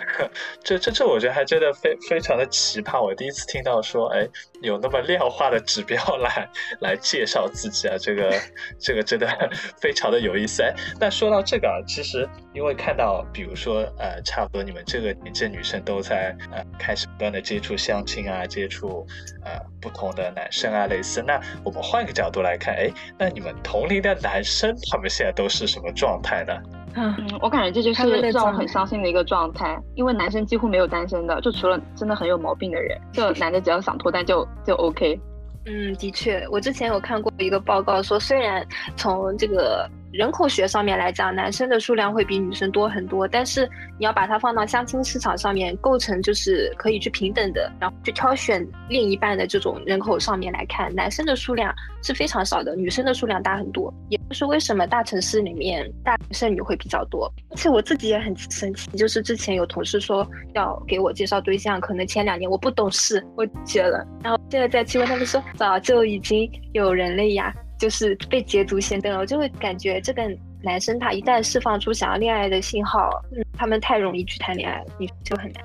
[0.62, 3.02] 这这这，我觉得还真的非非常的奇葩。
[3.02, 4.26] 我第一次听到说，哎，
[4.62, 6.48] 有那么量化的指标来
[6.80, 8.32] 来介绍自己啊，这个
[8.78, 9.26] 这个真的
[9.80, 10.62] 非常的有意思。
[10.62, 19.06] 哎，那说到这个啊，其实因为看到，比如说呃，差不多你们这个年纪的女生都在呃开始不断的接触相亲啊，接触
[19.44, 21.22] 呃不同的男生啊，类似。
[21.22, 26.54] 那我们换个角度来看，哎，那你们同龄的男生他们现在都是什么状态呢？
[26.94, 35.20] 嗯，我感觉这就是让我很伤心的一个状态，因为男生几乎没有单身的，就除了真的很有毛病的人，就男的只要想脱单就就 OK。
[35.66, 38.66] 嗯，的确，我之前有看过一个报告说，虽然
[38.96, 39.88] 从这个。
[40.14, 53.92] 人口学上面来讲，男生的数量会比女生多很多，但是你要把它放到相亲市场上面，构成就是可以去平等的，然后去挑选另一半的这种人口上面来看，男生的数量是非常少的，女生的数量大很多。
[54.08, 57.28] 也就是为什么大城市里面大剩女会比较多。
[57.50, 67.52] 而且我自己也很生气，就是之前有同事说要给我介绍对象，可能前两年我不懂事，我结了，然后现在在气问他们说早就已经有人了呀。
[67.78, 70.22] 就是被捷足先登了，我就会感觉这个
[70.62, 75.64] 男生他一旦释放出想要恋爱的信号，嗯，他们太容易去谈恋爱了，你就很难。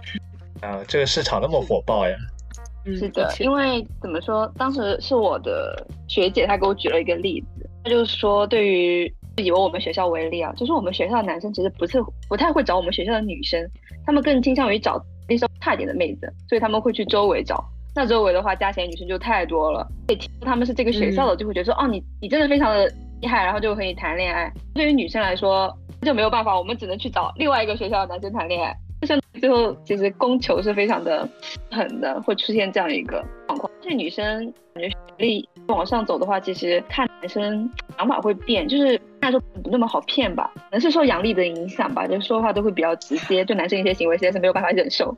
[0.62, 2.16] 啊， 这个市场那么火爆呀？
[2.86, 13.64] 是的，因为怎么说，当时是我的学姐，她给我举了一个例子，她就说，对于以我们学校为例啊，就是我们学校的男生其实不是不太会找我们学校的女生，
[14.06, 17.64] 他们更倾向于找那些差一点的妹子，所以他们会去周围找。
[17.96, 19.88] 那周围的话，加起来女生就太多了。
[20.08, 24.52] 对，听说他们是这个学校的，就会觉得说，哦，你你真的非常的厉害，然后就可以谈恋爱。
[24.74, 28.76] 对于女生来说，就没有办法，我们只能去找另外一个学校的男生谈恋爱。
[29.02, 31.28] 就像最后，其实供求是非常的
[31.72, 33.72] 狠的，会出现这样一个状况。
[33.82, 45.18] 这女生感觉学历往上走的话，其实看男生想法会变，就是来说不那么好骗吧，可能是受杨丽的影响吧，就说话都会比较直接，对男生一些行为实在是没有办法忍受。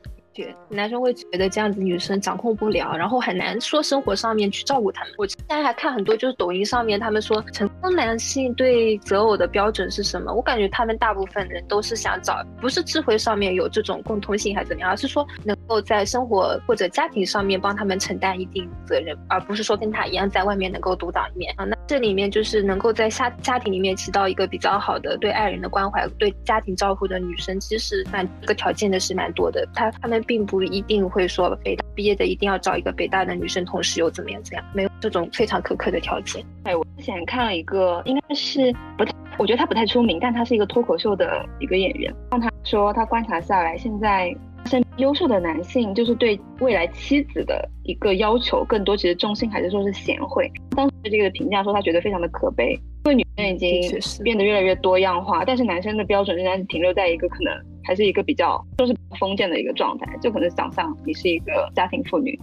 [0.68, 5.12] 男生会觉得这样子女生掌控不了，然后很难说生活上面去照顾他们。
[5.18, 10.32] 我之前还看很多，就是抖音上面他们说成功男性对择偶的标准是什么？
[10.32, 21.64] 我感觉他们大部分人都是想找，不是智慧上面有这种共通性还是怎么样，而是说能够在生活或者家庭上面帮他们承担一定责任，而不是说跟他一样在外面能够独当一面啊。
[21.64, 29.68] 那这里面就是能够在家家庭里面起到一个比较好的对爱人的关怀、对家庭照顾的女生，其实蛮这个条件的是蛮多的。
[29.74, 30.21] 他他们。
[30.22, 36.44] 并不一定会说北大毕业的一定要找一个北大的女生同时又怎么样怎么样，没有这种非常苛刻的条件。
[36.64, 42.12] 哎，我之前看了一个，应该是不太，我觉得他不太出名，但他是一个脱口秀的一个演员。
[42.30, 44.34] 让他说他观察下来，现在
[44.66, 50.50] 身优秀的男性就是对未来妻子的一个要求更多，其实重心还是说是贤惠。
[50.76, 57.52] 当时这个评价说他觉得非常的可悲，因为女生已经变得越来越多样化，但是男生的标准仍然是停留在一个可能。
[57.84, 62.38] 还是一个比较就是封建的一个状态，就可能想象你是一个家庭妇女，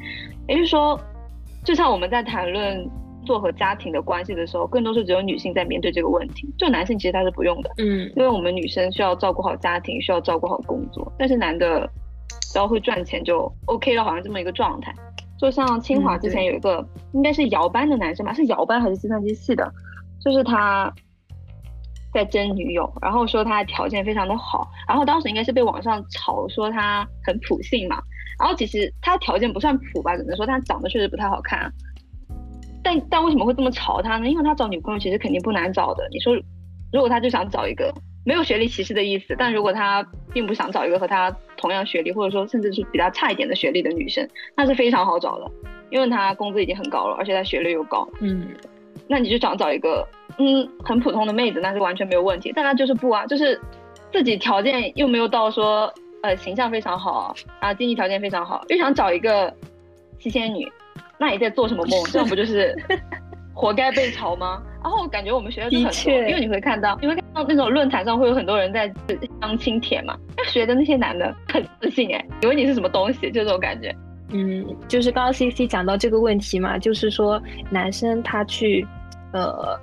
[0.48, 1.00] 也就是说，
[1.64, 2.90] 就像我们在谈论
[3.26, 11.90] 做和家庭的关系的时候，更多是只有女性在面对这个问题，就男性其实他是不用的，嗯，因为我们女生需要照顾好家庭，需要照顾好工作，但是男的
[12.52, 14.94] 只要会赚钱就 OK 了，好像这么一个状态。
[15.40, 19.72] 就像清华之前有一个应该是摇班的男生吧，是摇班还是计算机系的，
[20.24, 20.94] 就是他。
[22.14, 28.02] 在争女友，然后说他的条件非常的好，然后当时应该是被网上炒说他很普信嘛，
[28.40, 31.72] 然后其实他条件不算普吧，只能说他长得确实不太好看，
[32.84, 34.28] 但但为什么会这么炒他呢？
[34.28, 36.08] 因为他找女朋友其实肯定不难找的。
[36.12, 36.36] 你说，
[36.92, 37.94] 如果他就想找一个
[38.26, 40.04] 没有学历歧视的意思，但如果他
[40.34, 45.52] 并不想找一个和他同样学历，或者说甚至是比他差一点的学历的女生，那是非常好找的，
[45.92, 48.48] 因为他工资已经很高了，而且他学历又高，嗯。
[49.08, 50.08] 那你就想找一个，
[50.40, 52.52] 嗯，很普通的妹子，那是完全没有问题。
[52.56, 53.60] 但她就是不啊，就是
[54.10, 59.54] 自己条件又没有到说，呃，形象非常好啊，经济条件非常好，又想找一个
[60.18, 60.66] 七仙女，
[61.18, 62.02] 那你在做什么梦？
[62.06, 62.74] 这样不就是
[63.54, 64.64] 活该被嘲吗？
[64.82, 68.90] 然后我感觉我们学校就很多，因为你会看到，你会看到那种论坛上会有很多人在
[69.42, 70.18] 相亲帖嘛，
[70.48, 73.94] 学的那些男的很自信哎，以为你是什么东西，就这种感觉。
[74.32, 78.88] 嗯，就是刚刚 C C 讲到这个问题嘛，就是说男生他去。
[79.32, 79.80] 呃，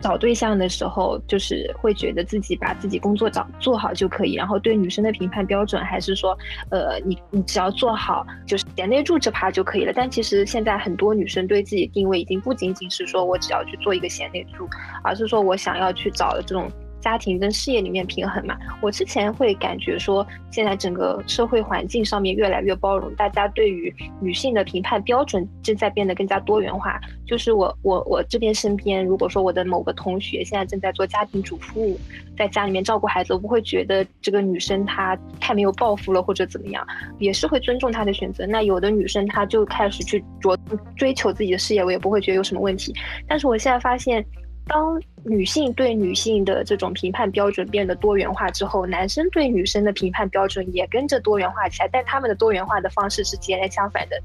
[0.00, 6.36] 找对象的时候，就是会觉得自己把自己工作找做好就可以，然后对女生的评判标准还是说，
[6.70, 9.92] 呃，你你只要做好就是贤内助这趴就可以了。
[9.94, 14.68] 但其实现在很多女生对自己定位已经不仅仅是说我只要去做一个贤内助，
[15.04, 16.70] 而是说我想要去找的这种。
[17.00, 27.00] 家庭跟事业里面平衡嘛，我之前会感觉说，现在整个社会环境上面越来越包容，大家对于女性的评判标准正在变得更加多元化。
[27.26, 31.98] 就是我我我这边身边，如果说我的某个同学现在正在做家庭主妇，
[32.36, 36.86] 在家里面照顾孩子，我不会觉得这个女生她太没有抱负了或者怎么样，
[37.18, 38.46] 也是会尊重她的选择。
[38.46, 40.58] 那有的女生她就开始去着
[40.96, 42.92] 追求自己的事业，我也不会觉得有什么问题。
[43.28, 44.24] 但是我现在发现。
[44.72, 51.88] 当女性对女性的这种评判标准变得多元化之后，男生对女生的评判标准也跟着多元化起来。
[51.92, 54.16] 但他们的多元化的方式是截然相反的。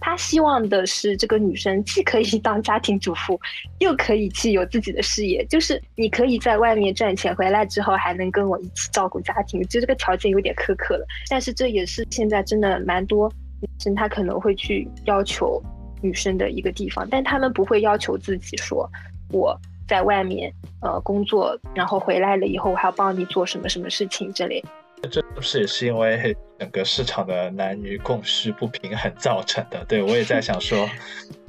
[0.00, 3.38] 他希望的是这个女生既可以当家庭主妇，
[3.80, 9.62] 又可以去有自己的事业，就是你可以在外面赚钱，回来之后还能跟我一起照顾家庭。
[9.64, 13.30] 就这个条件有点苛刻了，但是这也是现在真的蛮多
[13.60, 15.62] 女生她可能会去要求
[16.00, 18.90] 女生的一个地方，但他们不会要求自己说，
[19.30, 19.54] 我。
[19.90, 24.62] 在外面呃工作，然后回来了以后我还要帮你做什么什么事情之类。
[25.10, 29.82] 这不是也是因为整个市场的男女供需不平衡造成的？
[29.86, 30.86] 对我也在想说。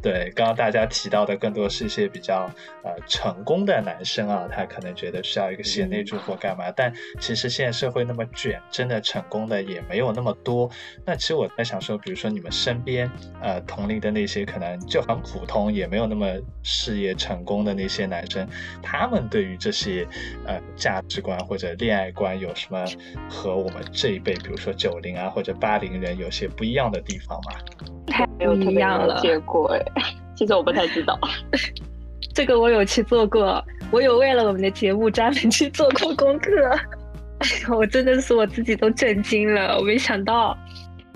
[0.01, 2.49] 对，刚刚大家提到的更多是一些比较
[2.84, 10.68] 呃成功的男生啊，他可能觉得需要一个贤内助或干嘛，但其实现在社会那么卷，真的成功的也没有那么多。
[11.05, 13.07] 那其实我在想说，比如说你们身边
[13.43, 16.28] 呃同龄的那些可能就很普通，也没有那么
[16.64, 18.49] 事业成功的那些男生，
[18.82, 20.07] 他们对于这些
[20.47, 22.84] 呃价值观或者恋爱观有什么
[23.30, 27.52] 和我们这一辈，比如说九零啊或者八零人有些不一样的地方吗？
[28.08, 29.80] 太不一样了，结果哎，
[30.36, 31.18] 其实我不太知道，
[32.34, 36.52] 这个我有去做过，我有为了我们的节目专门去做过功课，
[37.39, 40.58] 哎呀，我真的是我自己都震惊了，我没想到，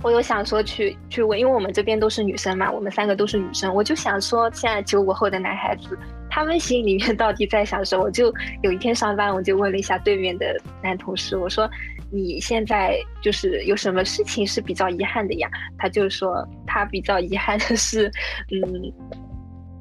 [0.04, 5.98] 我有想说去去问，因为我们这边都是女生嘛，我们三个都是女生，我就想说现在九五后的男孩子，
[6.30, 8.06] 他们心里面到底在想什么？
[8.06, 11.70] 我就有一天上班，我就问了一下对面的男同事，我说。
[12.12, 15.50] 你现在就是有什么事情是比较遗憾的呀？
[15.78, 18.08] 他就说他比较遗憾的是，
[18.52, 18.94] 嗯，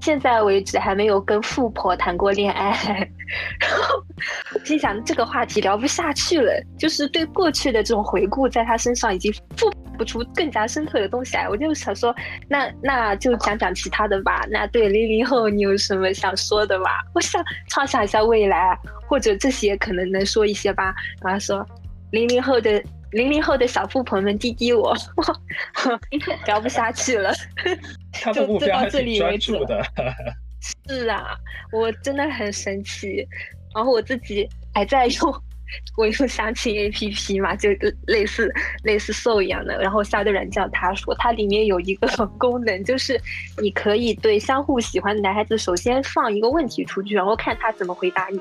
[0.01, 2.73] 现在为止还没有跟富婆谈过恋爱。
[3.61, 4.05] 然后
[4.65, 11.49] 心想这个话题聊不下去了，就是对过去的这种回顾，在他身上已经复不出更加深刻的东西来。
[11.49, 12.15] 我就想说，
[12.49, 14.45] 那那就讲讲其他的吧。
[14.51, 16.91] 那对零零后，你有什么想说的吗？
[17.15, 20.95] 我想畅想一下未来，或者这些可能能说一些吧。
[21.23, 21.65] 然后说。
[22.15, 24.95] 零零后的零零后的小富婆们，滴滴我，
[26.47, 27.33] 聊不下去了，
[28.33, 29.85] 就就到这里为止了。
[30.89, 31.37] 是啊，
[31.73, 33.27] 我真的很神奇。
[33.75, 35.43] 然后我自己还在用，
[35.97, 37.69] 我用相亲 A P P 嘛，就
[38.07, 38.49] 类似
[38.85, 39.77] 类似 So 一样的。
[39.79, 42.07] 然后下个软件，他说它里面有一个
[42.39, 43.21] 功能，就是
[43.61, 48.41] 你可以对相互喜欢的男孩子，首先放一个问题出去，然后看他怎么回答你。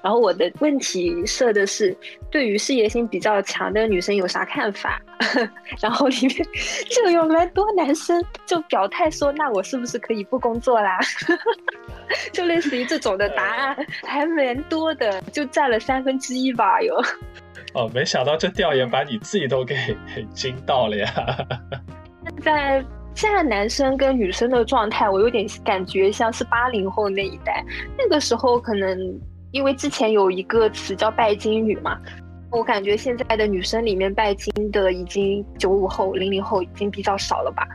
[0.00, 1.96] 然后我的问题设的是，
[2.30, 5.02] 对于事业心比较强的女生有啥看法？
[5.82, 6.46] 然后里面
[6.88, 10.98] 就有蛮多男生就表态说，那我是不是可以不工作啦？
[12.32, 16.94] 就类似于这种的答案还蛮多的，就占了三分之一吧，有。
[17.74, 19.76] 哦，没想到这调研把你自己都给
[20.32, 21.46] 惊到了呀！
[22.36, 22.84] 现在
[23.14, 27.64] 现在男生跟女生的状态，我有点感觉像是八零后那一代，
[27.98, 29.20] 那个时候可能。
[29.50, 31.98] 因为之前有一个词叫拜金女嘛，
[32.50, 37.66] 我感觉现在的女生里面拜金的已经九五后、零零后已经比较少了吧。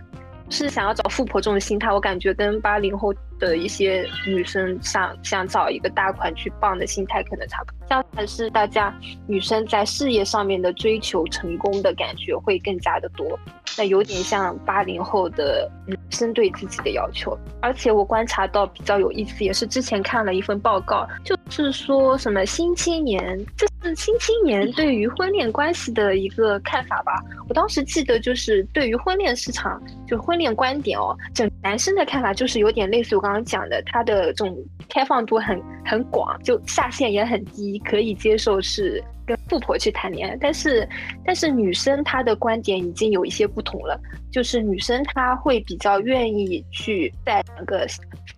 [0.53, 7.87] 是想要找富婆这种心态，我感觉跟八零后的一些女生想想找一个大款去傍的心态可能差不多。
[7.89, 8.93] 相反是大家
[9.27, 13.37] 女生在事业上面的追求成功的感觉会更加的多。
[13.75, 17.35] 那有点像八零后的女生对自己的要求。
[17.59, 27.21] 而且我观察到比较有意思，也是之前看了一份报告，就是说什么新青年，这是新青年对于婚恋关系的一个看法吧。
[27.49, 30.53] 我当时记得就是对于婚恋市场，就婚恋。
[30.53, 34.55] 观点哦，整男生的看法就是有点类似我刚刚讲的，他的这种
[34.87, 40.37] 开放度很很广，就下限也很低，可以接受是跟富婆去谈恋爱。
[40.39, 40.87] 但是，
[41.25, 43.99] 但是女生她的观点已经有一些不同了，
[44.31, 47.87] 就是女生她会比较愿意去在两个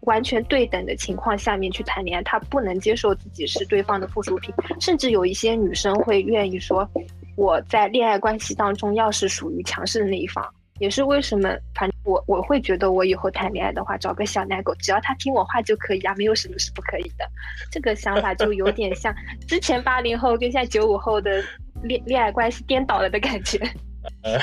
[0.01, 6.89] 完全对等的情况下面去谈恋爱，她不能接受自己是对方的附属品，甚至有一些女生会愿意说，
[7.35, 10.45] 我在恋爱关系当中要是属于强势的那一方。
[10.79, 17.25] 也是为什么，反正我我会觉得我以后谈恋爱的话，找个小奶狗，只要他听我话就可以啊，没有什么是不可以的。
[17.71, 19.13] 这个想法就有点像
[19.47, 21.43] 之前八零后跟现在九五后的
[21.83, 23.59] 恋恋爱关系颠倒了的感觉。
[24.21, 24.39] 呃，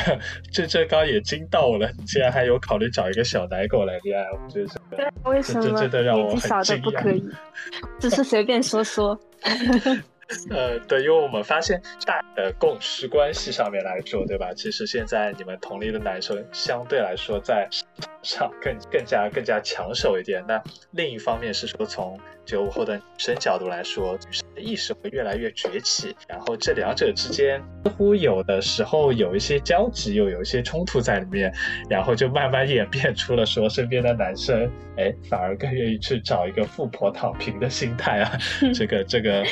[0.50, 7.24] 这这刚也惊到了，你竟然还有考虑找一个小奶狗来恋爱，我觉得这个为什么真的让我年纪小的不可以？
[8.00, 9.16] 只是随便说说。
[10.50, 14.52] 呃，对，因为我们发现大的共识关系上面来说，对吧？
[14.54, 17.68] 其实现在你们同龄的男生相对来说在
[18.22, 20.44] 上更更加更加抢手一点。
[20.46, 20.62] 那
[20.92, 31.52] 另一方面是说，从九五后的女生角度来说，女生的意识会越来越崛起，然后这两者之间似乎有的时候有一些交集，又有一些冲突在里面，
[31.88, 38.38] 然后就慢慢演变出了说，身边的男生哎，反而更愿意去找一个富婆躺平的心态啊，
[38.74, 39.44] 这 个这个。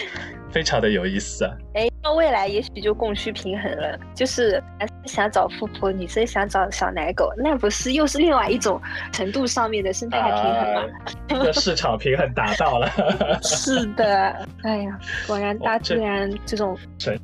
[0.53, 1.57] 非常的有意思啊！
[2.03, 8.80] 到未来也许就供需平衡了，就是男生想找富婆，女生想找小奶狗，那不是又是另外一种
[9.12, 10.82] 程度上面的生态平衡吗？
[11.28, 12.90] 这个市场平衡达到了。
[13.42, 16.76] 是的，哎呀，果然大自然这种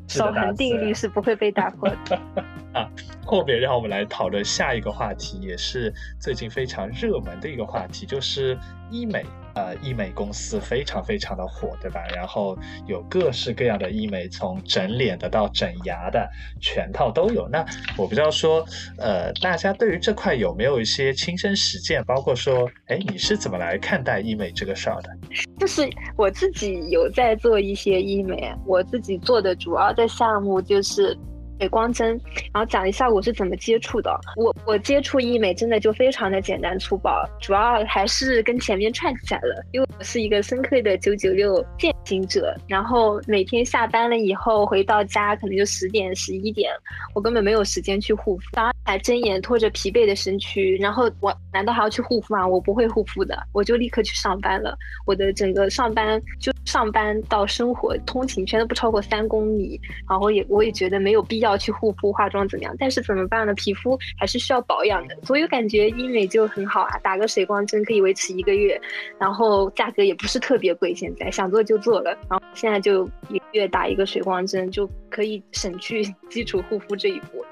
[0.08, 2.20] 守恒定律是不会被打破的。
[2.74, 2.86] 啊，
[3.24, 8.58] 后面让我们来讨论下一个话题，也是最近非常热门的一个话题，就是
[8.90, 9.24] 医美。
[9.56, 12.02] 呃，医美公司非常非常的火，对吧？
[12.14, 12.54] 然后
[12.86, 16.28] 有各式各样的医美，从整脸的到整牙的，
[16.60, 17.48] 全套都有。
[17.48, 17.64] 那
[17.96, 18.66] 我不知道说，
[18.98, 22.04] 呃，大家对于这块有没有一些亲身实践？
[22.04, 25.10] 包括说，哎，你是怎么来看待医美这个事儿的？
[25.58, 31.16] 就是我自己有在做一些医美，我自己做的主要的项目就是。
[31.58, 32.20] 水光针，
[32.52, 34.10] 然后讲一下我是怎么接触的。
[34.36, 39.64] 我我接触医美真的就非常的简单粗暴，主要还是跟前面串起来了。
[39.72, 46.70] 因为我是一个深刻的九九六践行者，然后每天下班了以后回到家可能就十点十一点，
[47.14, 52.46] 我根本没有时间去护肤，早上还睁眼拖着疲惫的身躯，然后我难道还要去护肤吗？
[52.46, 54.76] 我不会护肤的，我就立刻去上班了。
[55.06, 61.45] 我的整个上班就上班到生活通勤圈都不超过三公里，然后也我也觉得没有必要。
[61.46, 62.74] 要去护肤化妆怎么样？
[62.78, 63.54] 但是怎么办呢？
[63.54, 68.80] 皮肤还是需要保养的，所以我感觉医美就很好啊，打个水光针可以维持一个月，
[69.18, 70.94] 然后价格也不是特别贵。
[70.94, 77.44] 现在想做就做了，然后现在就一个月打一个水光针就可以省去基础护肤这一步。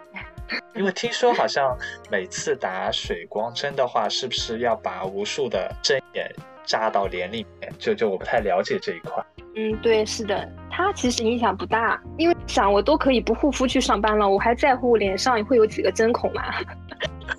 [0.75, 1.77] 因为听说好像
[2.11, 6.31] 每次打水光针的话，是不是要把无数的针眼
[6.65, 7.73] 扎到脸里面？
[7.79, 9.25] 就就我不太了解这一块。
[9.57, 16.43] 嗯，对，是的，它其实影响不大，因为想我都可以不护肤去上班了，我还在乎脸上会有几个针孔吗？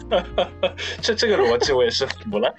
[1.02, 2.54] 这这个逻辑我也是服了。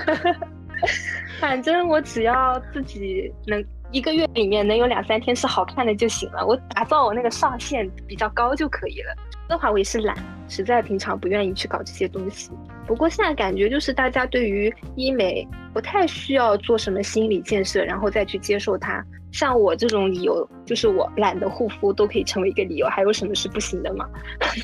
[1.40, 9.14] 反正我只要自己能一个月里面能有两三天是好看的就行了，我打造我那个上限比较高就可以了。
[9.48, 10.16] 的话我也是懒，
[10.48, 12.50] 实在平常不愿意去搞这些东西。
[12.86, 19.04] 不过现在感觉就是大家对于医美不太需要做什么心理建设，然后再去接受它。
[19.32, 24.08] 像我这种理由，就是我懒得护肤都可以成为一个理由，还有什么是不行的吗？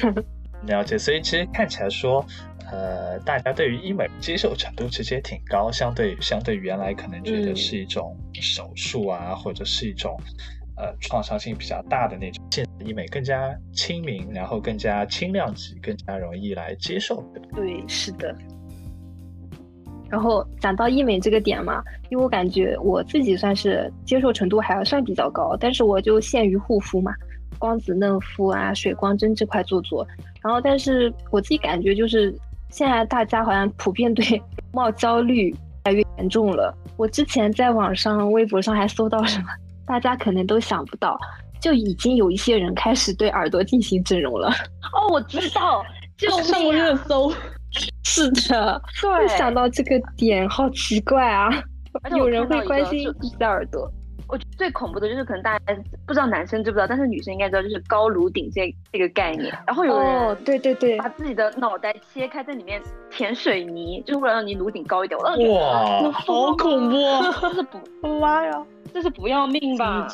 [0.67, 2.25] 了解，所以其实看起来说，
[2.71, 10.17] 呃，大家对于医美接受程度其实也挺高，相对相对原来可能觉得是一种手术啊，或者是一种。
[10.77, 17.23] 呃，创伤性比较大的那种，现在医美更加亲民，然后更加轻量级，更加容易来接受。
[17.55, 18.35] 对，是的。
[20.09, 27.15] 然后讲到医美这个点嘛，因为我感觉我自己算是接受程度还算比较高，但是我就限于护肤嘛，
[27.59, 30.07] 光子嫩肤啊、水光针这块做做。
[30.43, 32.35] 然后，但是我自己感觉就是
[32.69, 36.77] 现在大家好像普遍对 容貌焦虑越来越严重了。
[36.97, 39.47] 我之前在网上、微博上还搜到什么。
[39.93, 41.19] 大家可能都想不到，
[41.61, 44.49] 就已经有一些人开始对耳朵进行整容了。
[44.95, 45.85] 哦，我知道，
[46.17, 47.33] 就上热搜。
[48.05, 51.49] 是的，对，想到这个点，好奇怪啊！
[52.17, 53.91] 有人会关心自己的耳朵。
[54.29, 55.65] 我觉得最恐怖的就是可能大家
[56.07, 59.55] 不知道男生知不知道，但是女生应该知道，就是高颅顶这这个概念。
[59.67, 62.81] 然后有人对对对，把自己的脑袋切开，在里面
[63.11, 65.19] 填水泥，就是为了让你颅顶高一点。
[65.19, 66.97] 哇，好恐怖！
[67.41, 68.63] 这是不，妈呀！
[68.93, 70.07] 这是不要命吧？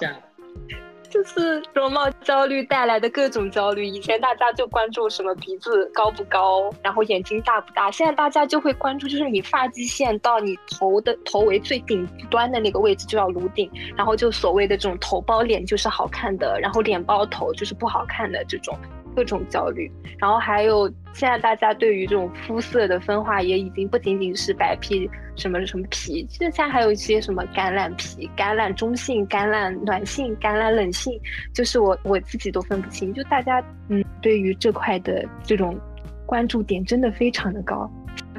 [1.11, 3.87] 就是容貌焦虑带来的各种焦虑。
[3.87, 7.91] 以前大家就关注什么鼻子高不高，然后眼睛大不大。
[7.91, 18.79] 现在大家就会关注，就是你发际线到你头的头围最顶端的那个位置就要颅顶，然后就所谓的这种头包脸就是好看的，然后脸包头就是不好看的这种。
[19.19, 31.21] 各种焦虑，然后还有现在大家对于这种肤色的分化也已经不仅仅是白皮什么什么皮，现在还有一些什么橄榄皮、橄榄中性、橄榄暖性、橄榄冷性，
[31.53, 33.13] 就是我我自己都分不清。
[33.13, 35.77] 就大家嗯，对于这块的这种
[36.25, 37.91] 关注点真的非常的高。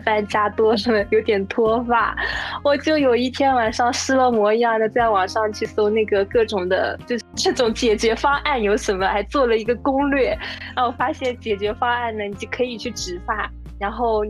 [0.02, 2.16] 饭加多了，有点脱发，
[2.64, 10.38] 我就有一天晚上失了魔一样的在网上去搜那个各种的，就是 这种解决方案有什么，还做了一个攻略，
[10.76, 14.22] 然后发现解决方案呢，你就可以去植发，然后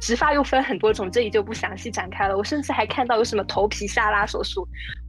[0.00, 2.36] 植发又分很多种，这里就不详细展开了。
[2.36, 4.66] 我甚至还看到有什么头皮下拉手术，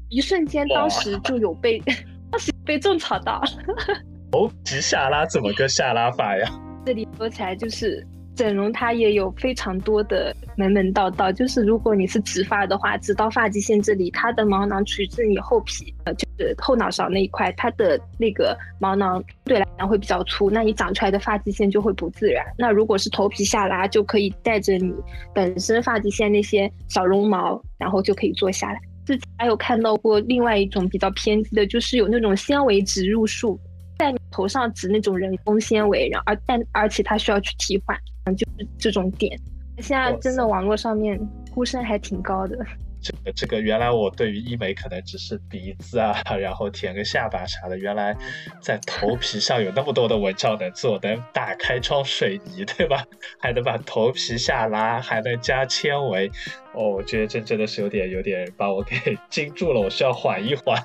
[0.10, 1.80] 一瞬间当时就有被
[2.32, 3.42] 当时被种草到。
[4.32, 6.50] 头皮下拉怎么个下拉法呀？
[6.86, 8.06] 这里说起来就是。
[8.36, 22.44] 整容它也有非常多的门门道道，就是如果你是植发的话，植到发际线这里，它的毛囊取自你后皮，呃，就是后脑勺那一块，它的那个毛囊对来讲会比较粗，那你长出来的发际线就会不自然。
[22.58, 24.94] 那如果是头皮下拉，就可以带着你
[25.34, 28.80] 本身发际线那些小绒毛，然后就可以做下来。
[29.06, 33.60] 之前还有看到过另外一种比较偏激的，就是有那种纤维植入术，
[34.00, 37.96] 在你头上植那种人工纤维，然后而但而且它需要去替换。
[38.32, 39.38] 就是这种点，
[39.80, 41.20] 现在真的网络上面
[41.52, 42.58] 呼声还挺高的。
[43.04, 48.16] 这个这个，原来我对于医美可能只是鼻子啊，然后填个下巴啥的，原来
[48.62, 53.06] 在头皮上有那么多的文章能做，能打开窗水泥，对吧？
[53.40, 56.32] 还能把头皮下拉，还能加纤维。
[56.74, 58.96] 哦，我觉得这真的是有点有点把我给
[59.30, 60.82] 惊住了，我需要缓一缓。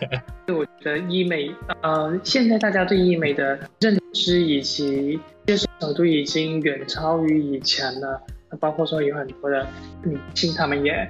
[0.49, 1.51] 我觉得医美，
[1.83, 8.21] 呃，现在大家对医美的认知以及接受程度已经远超于以前了。
[8.61, 9.67] 包括说有很多的
[10.03, 11.07] 女性，她们也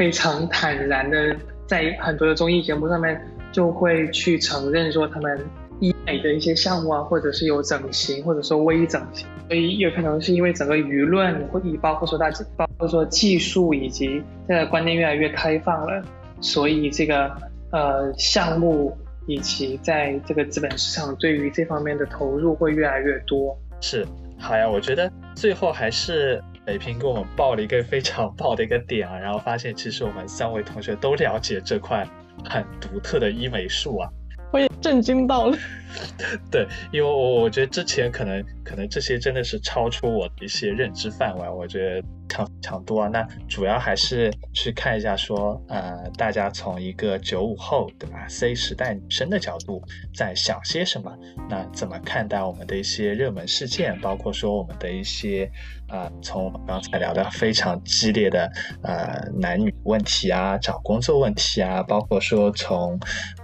[0.00, 1.36] 非常坦然的
[1.66, 3.20] 在很多的综艺节目上面
[3.52, 5.38] 就会去承认说，他们
[5.78, 9.26] 医美的一些项目啊，或者是有整形，或者说微整形。
[9.46, 16.02] 所以有可能是因为整个舆论，或以包括说大家，包括说技术以及这个观念越来越开放了，
[16.40, 17.30] 所以这个
[17.70, 18.96] 呃项目
[19.26, 23.54] 以及在这个资本市场对于这方面的投入会越来越多。
[23.82, 24.06] 是，
[24.38, 32.06] 好呀，我觉得最后还是北平给我们报了一个非常 爆的一个点啊，然后发现其实我们三位同学都了解这块
[32.44, 34.08] 很独特的医美术啊，
[34.52, 35.56] 我也震惊到了。
[36.50, 43.08] 对，因为我我觉得之前可能可能这些真的是超出我的一些认知范围，我觉得强强多啊。
[43.08, 49.82] 那主要还是去看一下说，呃，大家从一个九五后对吧，C 时代女生的角度
[50.14, 51.12] 在想些什么？
[51.48, 55.50] 那怎么看待我们的一些热门事件，包括说我们的一些
[55.88, 58.50] 呃，从我们刚才聊的非常激烈的
[58.82, 62.98] 呃男女问题啊，找工作问题啊，包括说从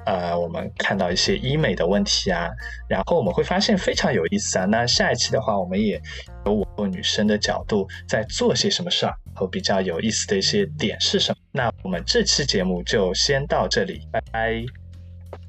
[0.04, 2.35] 呃我们看到一些医美的问题啊。
[2.36, 2.50] 啊，
[2.88, 4.64] 然后我们会发现非常有意思啊。
[4.66, 6.00] 那下一期的话，我们也
[6.44, 11.38] 有我女生的角度在做些什么事儿，和比较有意思的一些点是什么？
[11.52, 14.64] 那我们这期节目就先到这里，拜拜，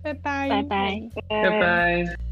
[0.02, 2.27] 拜拜，拜拜，拜拜。